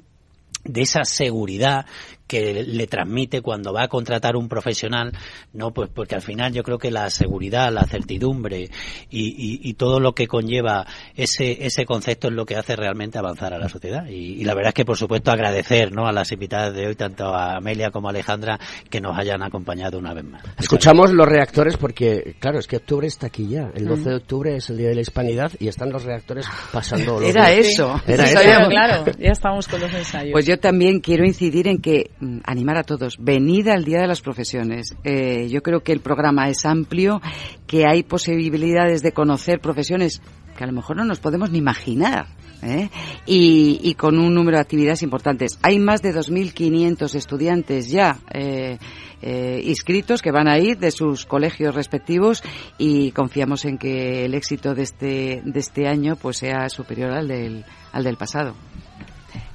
[0.64, 1.84] de esa seguridad
[2.26, 5.12] que le transmite cuando va a contratar un profesional,
[5.52, 8.70] no, pues porque al final yo creo que la seguridad, la certidumbre
[9.10, 13.18] y, y- y todo lo que conlleva ese ese concepto es lo que hace realmente
[13.18, 14.06] avanzar a la sociedad.
[14.06, 16.06] Y, y la verdad es que por supuesto agradecer, ¿no?
[16.06, 18.58] a las invitadas de hoy tanto a Amelia como a Alejandra
[18.90, 20.42] que nos hayan acompañado una vez más.
[20.58, 23.70] Escuchamos los reactores porque, claro, es que octubre está aquí ya.
[23.74, 27.20] El 12 de octubre es el Día de la Hispanidad y están los reactores pasando.
[27.20, 27.66] los Era días.
[27.68, 28.00] eso.
[28.06, 28.68] Era Sí, eso.
[28.68, 30.32] Claro, ya estamos con los ensayos.
[30.32, 32.13] Pues yo también quiero incidir en que mm,
[32.44, 34.96] animar a todos, venid al Día de las Profesiones.
[35.04, 37.20] Eh, yo creo que el programa es amplio,
[37.66, 40.22] que hay posibilidades de conocer profesiones
[40.56, 42.26] que a lo mejor no nos podemos ni imaginar.
[42.62, 42.88] ¿eh?
[43.26, 45.58] Y, y con un número de actividades importantes.
[45.62, 48.78] Hay más de 2.500 estudiantes ya eh,
[49.22, 52.42] eh, inscritos que van a ir de sus colegios respectivos
[52.78, 57.28] y confiamos en que el éxito de este, de este año pues sea superior al
[57.28, 58.54] del, al del pasado.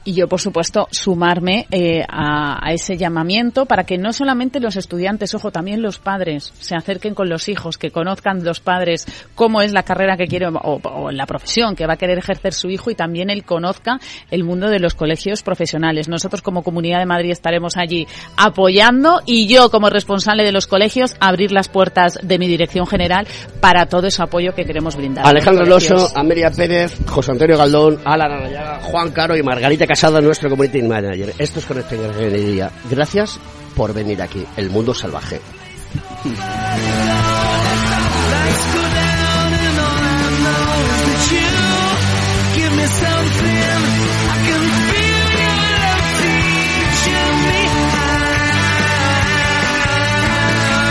[0.05, 4.75] Y yo, por supuesto, sumarme eh, a, a, ese llamamiento para que no solamente los
[4.75, 9.61] estudiantes, ojo, también los padres se acerquen con los hijos, que conozcan los padres cómo
[9.61, 12.69] es la carrera que quiere o, o, la profesión que va a querer ejercer su
[12.69, 13.99] hijo y también él conozca
[14.31, 16.07] el mundo de los colegios profesionales.
[16.07, 21.15] Nosotros como Comunidad de Madrid estaremos allí apoyando y yo como responsable de los colegios
[21.19, 23.27] abrir las puertas de mi dirección general
[23.59, 25.27] para todo ese apoyo que queremos brindar.
[25.27, 30.51] Alejandro Loso, Amelia Pérez, José Antonio Galdón, Alan Arayaga, Juan Caro y Margarita Casado, nuestro
[30.51, 31.33] Community Manager.
[31.39, 32.71] Esto es Conecta Ingeniería.
[32.91, 33.39] Gracias
[33.75, 34.45] por venir aquí.
[34.55, 35.41] El mundo salvaje.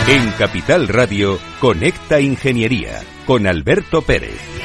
[0.09, 4.58] En Capital Radio, Conecta Ingeniería, con Alberto Pérez.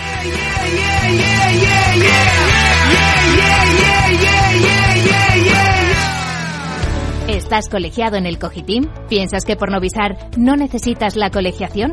[7.44, 8.88] ¿Estás colegiado en el Cogitim?
[9.10, 11.92] ¿Piensas que por novisar no necesitas la colegiación?